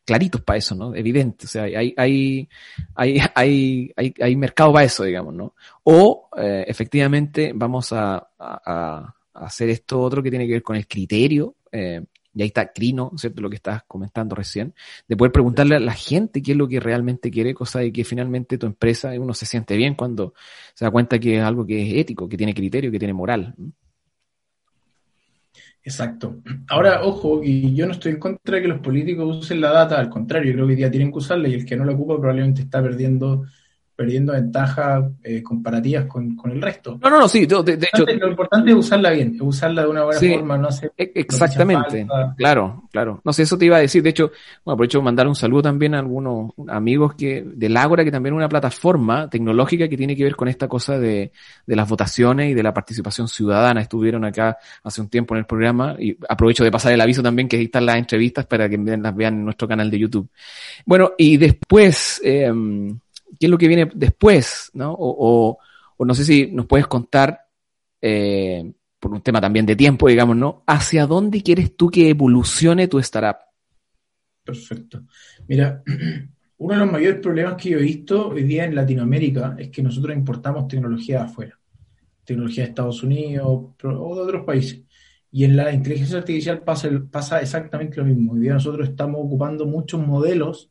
claritos 0.04 0.42
para 0.42 0.58
eso, 0.58 0.74
¿no? 0.74 0.94
Evidente, 0.94 1.46
o 1.46 1.48
sea, 1.48 1.64
hay, 1.64 1.94
hay, 1.96 2.48
hay, 2.94 3.20
hay, 3.34 3.92
hay, 3.96 4.14
hay 4.20 4.36
mercado 4.36 4.72
para 4.72 4.84
eso, 4.84 5.04
digamos, 5.04 5.34
¿no? 5.34 5.54
O 5.84 6.28
efectivamente 6.36 7.52
vamos 7.54 7.92
a 7.92 9.14
hacer 9.34 9.68
esto 9.70 10.00
otro 10.00 10.22
que 10.22 10.30
tiene 10.30 10.46
que 10.46 10.54
ver 10.54 10.62
con 10.62 10.76
el 10.76 10.86
criterio, 10.86 11.56
eh, 11.70 12.02
y 12.34 12.42
ahí 12.42 12.48
está 12.48 12.72
Crino, 12.72 13.12
¿cierto? 13.16 13.40
Lo 13.40 13.48
que 13.48 13.56
estás 13.56 13.82
comentando 13.86 14.34
recién, 14.34 14.74
de 15.06 15.16
poder 15.16 15.32
preguntarle 15.32 15.76
a 15.76 15.80
la 15.80 15.92
gente 15.92 16.42
qué 16.42 16.52
es 16.52 16.58
lo 16.58 16.68
que 16.68 16.80
realmente 16.80 17.30
quiere, 17.30 17.54
cosa 17.54 17.78
de 17.80 17.92
que 17.92 18.04
finalmente 18.04 18.58
tu 18.58 18.66
empresa, 18.66 19.12
uno 19.18 19.34
se 19.34 19.46
siente 19.46 19.76
bien 19.76 19.94
cuando 19.94 20.34
se 20.74 20.84
da 20.84 20.90
cuenta 20.90 21.18
que 21.18 21.36
es 21.36 21.42
algo 21.42 21.64
que 21.64 21.82
es 21.82 21.98
ético, 21.98 22.28
que 22.28 22.36
tiene 22.36 22.54
criterio, 22.54 22.90
que 22.90 22.98
tiene 22.98 23.14
moral. 23.14 23.54
Exacto. 25.84 26.40
Ahora, 26.68 27.04
ojo, 27.04 27.42
y 27.44 27.74
yo 27.74 27.86
no 27.86 27.92
estoy 27.92 28.12
en 28.12 28.18
contra 28.18 28.56
de 28.56 28.62
que 28.62 28.68
los 28.68 28.80
políticos 28.80 29.36
usen 29.36 29.60
la 29.60 29.70
data, 29.70 30.00
al 30.00 30.08
contrario, 30.08 30.50
yo 30.50 30.54
creo 30.54 30.66
que 30.66 30.72
hoy 30.72 30.78
día 30.78 30.90
tienen 30.90 31.12
que 31.12 31.18
usarla 31.18 31.46
y 31.48 31.54
el 31.54 31.66
que 31.66 31.76
no 31.76 31.84
la 31.84 31.92
ocupa 31.92 32.16
probablemente 32.16 32.62
está 32.62 32.82
perdiendo 32.82 33.44
perdiendo 33.96 34.32
ventajas 34.32 35.04
eh, 35.22 35.42
comparativas 35.42 36.06
con, 36.06 36.36
el 36.46 36.60
resto. 36.60 36.98
No, 37.00 37.10
no, 37.10 37.20
no, 37.20 37.28
sí, 37.28 37.46
de, 37.46 37.74
hecho... 37.74 38.04
Lo 38.04 38.28
importante 38.28 38.70
es 38.70 38.76
usarla 38.76 39.10
bien, 39.10 39.36
usarla 39.40 39.82
de 39.82 39.88
una 39.88 40.04
buena 40.04 40.20
forma, 40.20 40.58
no 40.58 40.68
hacer... 40.68 40.92
E, 40.96 41.12
exactamente, 41.14 42.06
claro, 42.36 42.84
claro. 42.90 43.20
No 43.24 43.32
sé, 43.32 43.42
eso 43.44 43.56
te 43.56 43.66
iba 43.66 43.76
a 43.76 43.80
decir, 43.80 44.02
de 44.02 44.10
hecho, 44.10 44.32
bueno, 44.64 44.74
aprovecho 44.74 45.00
mandar 45.00 45.28
un 45.28 45.36
saludo 45.36 45.62
también 45.62 45.94
a 45.94 46.00
algunos 46.00 46.52
amigos 46.68 47.14
que 47.14 47.44
del 47.46 47.76
Ágora, 47.76 48.04
que 48.04 48.10
también 48.10 48.34
es 48.34 48.38
una 48.38 48.48
plataforma 48.48 49.30
tecnológica 49.30 49.88
que 49.88 49.96
tiene 49.96 50.16
que 50.16 50.24
ver 50.24 50.34
con 50.34 50.48
esta 50.48 50.66
cosa 50.66 50.98
de, 50.98 51.30
de 51.64 51.76
las 51.76 51.88
votaciones 51.88 52.50
y 52.50 52.54
de 52.54 52.62
la 52.62 52.74
participación 52.74 53.28
ciudadana. 53.28 53.80
Estuvieron 53.80 54.24
acá 54.24 54.58
hace 54.82 55.00
un 55.00 55.08
tiempo 55.08 55.34
en 55.34 55.40
el 55.40 55.46
programa 55.46 55.94
y 55.98 56.16
aprovecho 56.28 56.64
de 56.64 56.72
pasar 56.72 56.92
el 56.92 57.00
aviso 57.00 57.22
también 57.22 57.48
que 57.48 57.56
ahí 57.56 57.64
están 57.64 57.86
las 57.86 57.96
entrevistas 57.96 58.44
para 58.46 58.68
que 58.68 58.76
las 58.76 59.14
vean 59.14 59.34
en 59.34 59.44
nuestro 59.44 59.68
canal 59.68 59.90
de 59.90 59.98
YouTube. 60.00 60.28
Bueno, 60.84 61.12
y 61.16 61.36
después... 61.36 62.20
Eh, 62.24 62.52
qué 63.38 63.46
es 63.46 63.50
lo 63.50 63.58
que 63.58 63.68
viene 63.68 63.90
después, 63.94 64.70
¿no? 64.74 64.94
O, 64.98 65.58
no 65.98 66.14
sé 66.14 66.24
si 66.24 66.46
nos 66.48 66.66
puedes 66.66 66.86
contar, 66.86 67.40
eh, 68.00 68.72
por 68.98 69.12
un 69.12 69.22
tema 69.22 69.40
también 69.40 69.66
de 69.66 69.76
tiempo, 69.76 70.08
digamos, 70.08 70.36
¿no? 70.36 70.62
¿Hacia 70.66 71.06
dónde 71.06 71.42
quieres 71.42 71.76
tú 71.76 71.90
que 71.90 72.08
evolucione 72.08 72.88
tu 72.88 72.98
startup? 72.98 73.36
Perfecto. 74.42 75.02
Mira, 75.48 75.82
uno 76.58 76.74
de 76.74 76.80
los 76.80 76.92
mayores 76.92 77.20
problemas 77.20 77.54
que 77.60 77.70
yo 77.70 77.78
he 77.78 77.82
visto 77.82 78.28
hoy 78.28 78.42
día 78.42 78.64
en 78.64 78.74
Latinoamérica 78.74 79.56
es 79.58 79.70
que 79.70 79.82
nosotros 79.82 80.16
importamos 80.16 80.68
tecnología 80.68 81.18
de 81.18 81.24
afuera, 81.24 81.58
tecnología 82.24 82.64
de 82.64 82.70
Estados 82.70 83.02
Unidos 83.02 83.46
o 83.46 83.74
de 83.82 84.22
otros 84.22 84.44
países. 84.44 84.82
Y 85.30 85.44
en 85.44 85.56
la 85.56 85.72
inteligencia 85.72 86.18
artificial 86.18 86.62
pasa, 86.62 86.88
pasa 87.10 87.40
exactamente 87.40 87.96
lo 87.96 88.04
mismo. 88.04 88.34
Hoy 88.34 88.40
día 88.40 88.54
nosotros 88.54 88.88
estamos 88.88 89.20
ocupando 89.20 89.66
muchos 89.66 90.00
modelos 90.06 90.70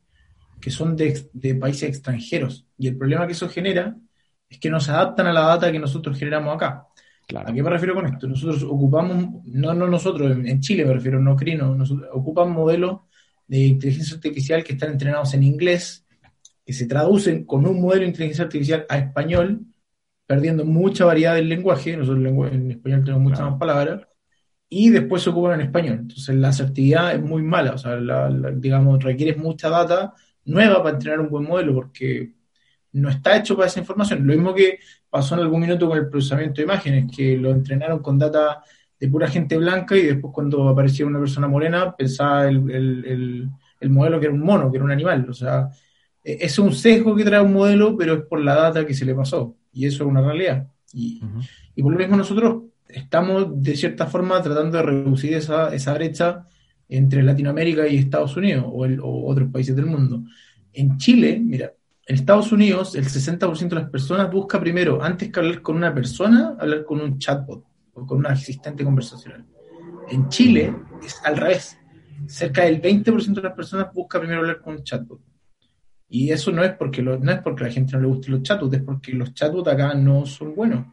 que 0.60 0.70
son 0.70 0.96
de, 0.96 1.54
países 1.60 1.88
extranjeros. 1.88 2.66
Y 2.78 2.88
el 2.88 2.96
problema 2.96 3.26
que 3.26 3.32
eso 3.32 3.48
genera 3.48 3.96
es 4.48 4.58
que 4.58 4.70
no 4.70 4.80
se 4.80 4.90
adaptan 4.90 5.26
a 5.26 5.32
la 5.32 5.42
data 5.42 5.72
que 5.72 5.78
nosotros 5.78 6.18
generamos 6.18 6.54
acá. 6.54 6.86
¿A 7.36 7.52
qué 7.52 7.62
me 7.62 7.70
refiero 7.70 7.94
con 7.94 8.06
esto? 8.06 8.26
Nosotros 8.26 8.62
ocupamos, 8.64 9.44
no, 9.44 9.72
no 9.74 9.86
nosotros, 9.86 10.30
en, 10.32 10.60
Chile 10.60 10.84
me 10.84 10.92
refiero, 10.92 11.18
no 11.18 11.36
Crino, 11.36 11.74
nosotros 11.74 12.08
ocupan 12.12 12.50
modelos 12.50 13.00
de 13.46 13.58
inteligencia 13.58 14.16
artificial 14.16 14.62
que 14.62 14.74
están 14.74 14.92
entrenados 14.92 15.32
en 15.34 15.42
inglés, 15.42 16.06
que 16.64 16.72
se 16.72 16.86
traducen 16.86 17.44
con 17.44 17.66
un 17.66 17.80
modelo 17.80 18.02
de 18.02 18.08
inteligencia 18.08 18.44
artificial 18.44 18.86
a 18.88 18.98
español, 18.98 19.66
perdiendo 20.26 20.64
mucha 20.64 21.04
variedad 21.04 21.34
del 21.34 21.48
lenguaje, 21.48 21.96
nosotros 21.96 22.24
en 22.52 22.70
español 22.70 23.04
tenemos 23.04 23.22
muchas 23.22 23.40
más 23.40 23.58
palabras, 23.58 24.02
y 24.68 24.90
después 24.90 25.22
se 25.22 25.30
ocupan 25.30 25.60
en 25.60 25.66
español. 25.66 25.98
Entonces 26.00 26.34
la 26.34 26.48
asertividad 26.48 27.14
es 27.14 27.22
muy 27.22 27.42
mala, 27.42 27.74
o 27.74 27.78
sea, 27.78 27.96
digamos, 28.54 29.02
requieres 29.02 29.36
mucha 29.36 29.68
data 29.68 30.14
nueva 30.44 30.82
para 30.82 30.96
entrenar 30.96 31.20
un 31.20 31.30
buen 31.30 31.44
modelo, 31.44 31.74
porque 31.74 32.32
no 32.92 33.08
está 33.08 33.36
hecho 33.36 33.56
para 33.56 33.68
esa 33.68 33.80
información. 33.80 34.26
Lo 34.26 34.32
mismo 34.34 34.54
que 34.54 34.78
pasó 35.10 35.34
en 35.34 35.40
algún 35.40 35.60
minuto 35.60 35.88
con 35.88 35.98
el 35.98 36.08
procesamiento 36.08 36.56
de 36.56 36.64
imágenes, 36.64 37.16
que 37.16 37.36
lo 37.36 37.50
entrenaron 37.50 38.00
con 38.00 38.18
data 38.18 38.62
de 38.98 39.08
pura 39.08 39.28
gente 39.28 39.56
blanca 39.56 39.96
y 39.96 40.02
después 40.02 40.32
cuando 40.32 40.68
aparecía 40.68 41.06
una 41.06 41.18
persona 41.18 41.48
morena 41.48 41.94
pensaba 41.96 42.48
el, 42.48 43.50
el 43.84 43.90
modelo 43.90 44.18
que 44.18 44.26
era 44.26 44.34
un 44.34 44.40
mono, 44.40 44.70
que 44.70 44.78
era 44.78 44.84
un 44.84 44.90
animal. 44.90 45.26
O 45.28 45.32
sea, 45.32 45.68
e, 46.24 46.38
es 46.40 46.58
un 46.58 46.72
sesgo 46.72 47.14
que 47.14 47.24
trae 47.24 47.40
un 47.40 47.52
modelo, 47.52 47.96
pero 47.96 48.14
es 48.14 48.22
por 48.22 48.40
la 48.40 48.54
data 48.54 48.86
que 48.86 48.94
se 48.94 49.04
le 49.04 49.14
pasó. 49.14 49.56
Y 49.72 49.86
eso 49.86 50.04
es 50.04 50.10
una 50.10 50.22
realidad. 50.22 50.68
Y, 50.92 51.20
por 51.82 51.92
lo 51.92 51.98
mismo 51.98 52.16
nosotros 52.16 52.64
estamos, 52.88 53.62
de 53.62 53.76
cierta 53.76 54.06
forma, 54.06 54.40
tratando 54.42 54.78
de 54.78 54.84
reducir 54.84 55.34
esa, 55.34 55.74
esa 55.74 55.92
brecha 55.94 56.46
entre 56.88 57.22
Latinoamérica 57.22 57.86
y 57.88 57.96
Estados 57.96 58.36
Unidos 58.36 58.64
o, 58.66 58.84
o 58.84 59.30
otros 59.30 59.50
países 59.50 59.74
del 59.74 59.86
mundo. 59.86 60.24
En 60.72 60.96
Chile, 60.98 61.40
mira, 61.42 61.72
en 62.06 62.14
Estados 62.16 62.52
Unidos 62.52 62.94
el 62.94 63.06
60% 63.06 63.68
de 63.68 63.74
las 63.74 63.90
personas 63.90 64.30
busca 64.30 64.60
primero, 64.60 65.02
antes 65.02 65.30
que 65.30 65.40
hablar 65.40 65.62
con 65.62 65.76
una 65.76 65.94
persona, 65.94 66.56
hablar 66.58 66.84
con 66.84 67.00
un 67.00 67.18
chatbot 67.18 67.64
o 67.94 68.06
con 68.06 68.18
un 68.18 68.26
asistente 68.26 68.84
conversacional. 68.84 69.44
En 70.08 70.28
Chile 70.28 70.74
es 71.02 71.20
al 71.24 71.36
revés. 71.36 71.78
Cerca 72.26 72.64
del 72.64 72.80
20% 72.80 73.34
de 73.34 73.42
las 73.42 73.54
personas 73.54 73.92
busca 73.92 74.18
primero 74.18 74.40
hablar 74.40 74.60
con 74.60 74.74
un 74.74 74.84
chatbot. 74.84 75.20
Y 76.08 76.30
eso 76.30 76.52
no 76.52 76.62
es 76.62 76.72
porque 76.72 77.02
no 77.02 77.14
es 77.14 77.40
porque 77.40 77.64
a 77.64 77.66
la 77.68 77.72
gente 77.72 77.92
no 77.94 78.00
le 78.00 78.06
guste 78.08 78.30
los 78.30 78.42
chatbots, 78.42 78.76
es 78.76 78.82
porque 78.82 79.12
los 79.12 79.32
chatbots 79.34 79.68
acá 79.68 79.94
no 79.94 80.26
son 80.26 80.54
buenos. 80.54 80.86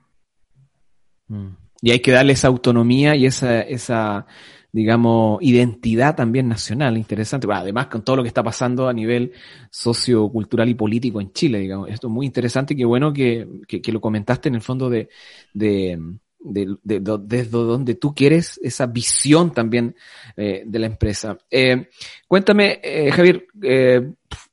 Mm. 1.27 1.49
Y 1.81 1.91
hay 1.91 1.99
que 1.99 2.11
darle 2.11 2.33
esa 2.33 2.47
autonomía 2.47 3.15
y 3.15 3.25
esa, 3.25 3.61
esa 3.61 4.25
digamos, 4.71 5.39
identidad 5.41 6.15
también 6.15 6.47
nacional, 6.47 6.97
interesante. 6.97 7.47
además, 7.51 7.87
con 7.87 8.03
todo 8.03 8.17
lo 8.17 8.21
que 8.23 8.29
está 8.29 8.43
pasando 8.43 8.87
a 8.87 8.93
nivel 8.93 9.33
sociocultural 9.69 10.69
y 10.69 10.75
político 10.75 11.19
en 11.19 11.33
Chile, 11.33 11.59
digamos. 11.59 11.89
Esto 11.89 12.07
es 12.07 12.13
muy 12.13 12.25
interesante 12.25 12.73
y 12.73 12.77
qué 12.77 12.85
bueno 12.85 13.11
que, 13.11 13.47
lo 13.91 14.01
comentaste 14.01 14.49
en 14.49 14.55
el 14.55 14.61
fondo 14.61 14.89
de, 14.89 15.09
de, 15.53 15.99
desde 16.43 17.49
donde 17.49 17.95
tú 17.95 18.15
quieres 18.15 18.59
esa 18.63 18.87
visión 18.87 19.51
también 19.51 19.95
eh, 20.37 20.63
de 20.65 20.79
la 20.79 20.87
empresa. 20.87 21.37
Eh, 21.49 21.89
cuéntame, 22.27 22.79
eh, 22.81 23.11
Javier, 23.11 23.47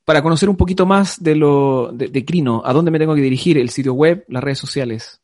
para 0.05 0.23
conocer 0.23 0.49
un 0.49 0.57
poquito 0.57 0.85
más 0.85 1.23
de 1.23 1.37
lo 1.37 1.93
de, 1.93 2.25
Crino, 2.25 2.63
¿a 2.65 2.73
dónde 2.73 2.91
me 2.91 2.99
tengo 2.99 3.15
que 3.15 3.23
dirigir? 3.23 3.57
¿El 3.57 3.71
sitio 3.71 3.95
web, 3.95 4.25
las 4.29 4.43
redes 4.43 4.59
sociales? 4.59 5.21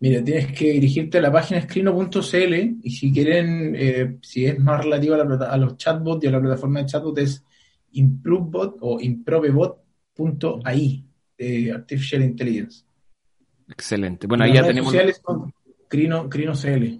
Mira, 0.00 0.24
tienes 0.24 0.50
que 0.52 0.72
dirigirte 0.72 1.18
a 1.18 1.20
la 1.20 1.30
página 1.30 1.60
escrino.cl 1.60 2.54
y 2.82 2.90
si 2.90 3.12
quieren, 3.12 3.76
eh, 3.76 4.16
si 4.22 4.46
es 4.46 4.58
más 4.58 4.82
relativo 4.82 5.14
a, 5.14 5.56
los 5.58 5.76
chatbots 5.76 6.24
y 6.24 6.26
a 6.26 6.30
la 6.30 6.40
plataforma 6.40 6.80
de 6.80 6.86
chatbot 6.86 7.18
es 7.18 7.44
improvebot 7.92 8.78
o 8.80 8.98
improvebot.ai 8.98 11.04
de 11.36 11.72
Artificial 11.72 12.22
Intelligence. 12.22 12.82
Excelente. 13.68 14.26
Bueno, 14.26 14.44
ahí 14.44 14.54
ya 14.54 14.66
tenemos... 14.66 14.90
sociales 14.90 15.20
Crino, 15.88 16.28
CL. 16.28 16.98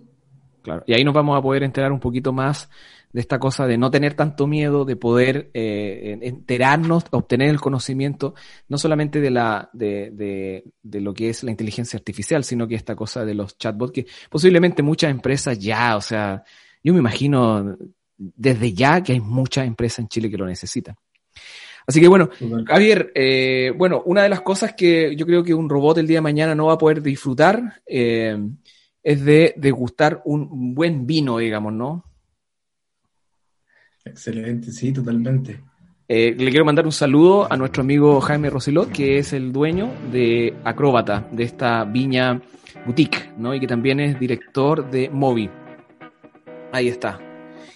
Claro, 0.62 0.84
y 0.86 0.92
ahí 0.92 1.02
nos 1.04 1.14
vamos 1.14 1.38
a 1.38 1.42
poder 1.42 1.62
enterar 1.62 1.92
un 1.92 2.00
poquito 2.00 2.34
más 2.34 2.68
de 3.12 3.20
esta 3.20 3.38
cosa 3.38 3.66
de 3.66 3.76
no 3.76 3.90
tener 3.90 4.14
tanto 4.14 4.46
miedo, 4.46 4.84
de 4.84 4.96
poder 4.96 5.50
eh, 5.54 6.18
enterarnos, 6.22 7.04
obtener 7.10 7.48
el 7.48 7.60
conocimiento, 7.60 8.34
no 8.68 8.78
solamente 8.78 9.20
de, 9.20 9.30
la, 9.30 9.68
de, 9.72 10.10
de, 10.12 10.64
de, 10.82 11.00
lo 11.00 11.12
que 11.12 11.28
es 11.28 11.42
la 11.42 11.50
inteligencia 11.50 11.96
artificial, 11.96 12.44
sino 12.44 12.68
que 12.68 12.76
esta 12.76 12.94
cosa 12.94 13.24
de 13.24 13.34
los 13.34 13.58
chatbots, 13.58 13.92
que 13.92 14.06
posiblemente 14.28 14.82
muchas 14.82 15.10
empresas 15.10 15.58
ya, 15.58 15.96
o 15.96 16.00
sea, 16.00 16.44
yo 16.82 16.92
me 16.92 17.00
imagino 17.00 17.76
desde 18.16 18.72
ya 18.72 19.02
que 19.02 19.12
hay 19.12 19.20
muchas 19.20 19.66
empresas 19.66 20.00
en 20.00 20.08
Chile 20.08 20.30
que 20.30 20.36
lo 20.36 20.46
necesitan. 20.46 20.94
Así 21.86 22.00
que 22.00 22.08
bueno, 22.08 22.28
Javier, 22.66 23.10
eh, 23.14 23.72
bueno, 23.76 24.02
una 24.04 24.22
de 24.22 24.28
las 24.28 24.42
cosas 24.42 24.74
que 24.74 25.16
yo 25.16 25.26
creo 25.26 25.42
que 25.42 25.54
un 25.54 25.68
robot 25.68 25.98
el 25.98 26.06
día 26.06 26.18
de 26.18 26.22
mañana 26.22 26.54
no 26.54 26.66
va 26.66 26.74
a 26.74 26.78
poder 26.78 27.02
disfrutar 27.02 27.82
eh, 27.86 28.38
es 29.02 29.24
de 29.24 29.54
degustar 29.56 30.22
un 30.24 30.74
buen 30.74 31.06
vino, 31.06 31.38
digamos, 31.38 31.72
¿no? 31.72 32.04
Excelente, 34.04 34.72
sí, 34.72 34.92
totalmente. 34.92 35.60
Eh, 36.08 36.34
le 36.36 36.50
quiero 36.50 36.64
mandar 36.64 36.86
un 36.86 36.92
saludo 36.92 37.46
a 37.50 37.56
nuestro 37.56 37.82
amigo 37.82 38.20
Jaime 38.20 38.50
Rosilot, 38.50 38.90
que 38.90 39.18
es 39.18 39.32
el 39.32 39.52
dueño 39.52 39.92
de 40.10 40.54
Acróbata, 40.64 41.28
de 41.30 41.44
esta 41.44 41.84
viña 41.84 42.40
boutique, 42.84 43.30
¿no? 43.38 43.54
Y 43.54 43.60
que 43.60 43.66
también 43.66 44.00
es 44.00 44.18
director 44.18 44.90
de 44.90 45.08
Movi. 45.08 45.48
Ahí 46.72 46.88
está. 46.88 47.20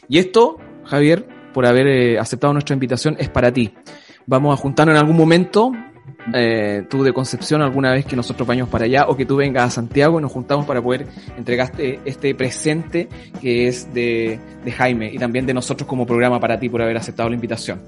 Y 0.09 0.19
esto, 0.19 0.57
Javier, 0.85 1.27
por 1.53 1.65
haber 1.65 1.87
eh, 1.87 2.19
aceptado 2.19 2.53
nuestra 2.53 2.75
invitación, 2.75 3.17
es 3.19 3.29
para 3.29 3.53
ti. 3.53 3.73
Vamos 4.27 4.53
a 4.53 4.61
juntarnos 4.61 4.95
en 4.95 5.01
algún 5.01 5.17
momento 5.17 5.73
eh, 6.33 6.85
tú 6.89 7.03
de 7.03 7.13
Concepción 7.13 7.63
alguna 7.63 7.93
vez 7.93 8.07
que 8.07 8.17
nosotros 8.17 8.47
vayamos 8.47 8.71
para 8.71 8.87
allá 8.87 9.07
o 9.09 9.17
que 9.17 9.27
tú 9.27 9.37
vengas 9.37 9.65
a 9.65 9.71
Santiago 9.71 10.19
y 10.19 10.23
nos 10.23 10.33
juntamos 10.33 10.65
para 10.65 10.81
poder 10.81 11.07
entregarte 11.37 12.01
este 12.05 12.35
presente 12.35 13.09
que 13.41 13.69
es 13.69 13.93
de, 13.93 14.39
Jaime 14.77 15.13
y 15.13 15.19
también 15.19 15.45
de 15.47 15.55
nosotros 15.55 15.87
como 15.87 16.07
programa 16.07 16.41
para 16.41 16.59
ti 16.59 16.69
por 16.69 16.81
haber 16.81 16.97
aceptado 16.97 17.29
la 17.29 17.35
invitación. 17.35 17.81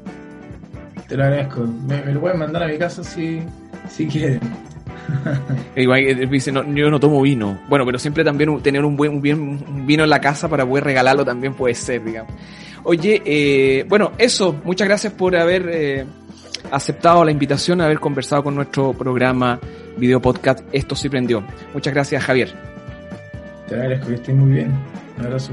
Te 1.09 1.17
lo 1.17 1.25
agradezco. 1.25 1.61
Me, 1.61 2.13
lo 2.13 2.21
pueden 2.21 2.39
mandar 2.39 2.65
a 2.65 2.67
mi 2.67 2.77
casa 2.77 3.03
si, 3.03 3.41
si 3.89 4.07
quieren. 4.07 4.41
Igual 5.77 6.01
eh, 6.01 6.27
dice, 6.27 6.53
no, 6.53 6.65
yo 6.75 6.91
no 6.91 7.01
tomo 7.01 7.23
vino. 7.23 7.61
Bueno, 7.69 7.87
pero 7.87 7.99
siempre 7.99 8.25
también 8.25 8.61
tener 8.61 8.85
un 8.85 8.97
buen 8.97 9.13
un 9.13 9.87
vino 9.87 10.05
en 10.05 10.11
la 10.11 10.21
casa 10.21 10.49
para 10.49 10.67
poder 10.67 10.85
regalarlo 10.85 11.25
también 11.25 11.55
puede 11.55 11.75
ser, 11.75 12.05
digamos. 12.05 12.33
Oye, 12.83 13.23
eh, 13.25 13.85
bueno, 13.89 14.13
eso. 14.19 14.61
Muchas 14.65 14.87
gracias 14.87 15.13
por 15.13 15.37
haber 15.37 15.69
eh, 15.73 16.07
aceptado 16.71 17.25
la 17.25 17.31
invitación, 17.31 17.81
haber 17.81 18.01
conversado 18.01 18.45
con 18.45 18.55
nuestro 18.55 18.93
programa 18.93 19.59
video 19.97 20.21
podcast 20.21 20.61
Esto 20.73 20.95
sí 20.95 21.09
prendió. 21.09 21.43
Muchas 21.73 21.93
gracias, 21.93 22.25
Javier. 22.25 22.53
Te 23.69 23.75
agradezco 23.75 24.09
que 24.09 24.15
estés 24.15 24.35
muy 24.35 24.53
bien. 24.53 24.73
Un 25.19 25.25
abrazo. 25.25 25.53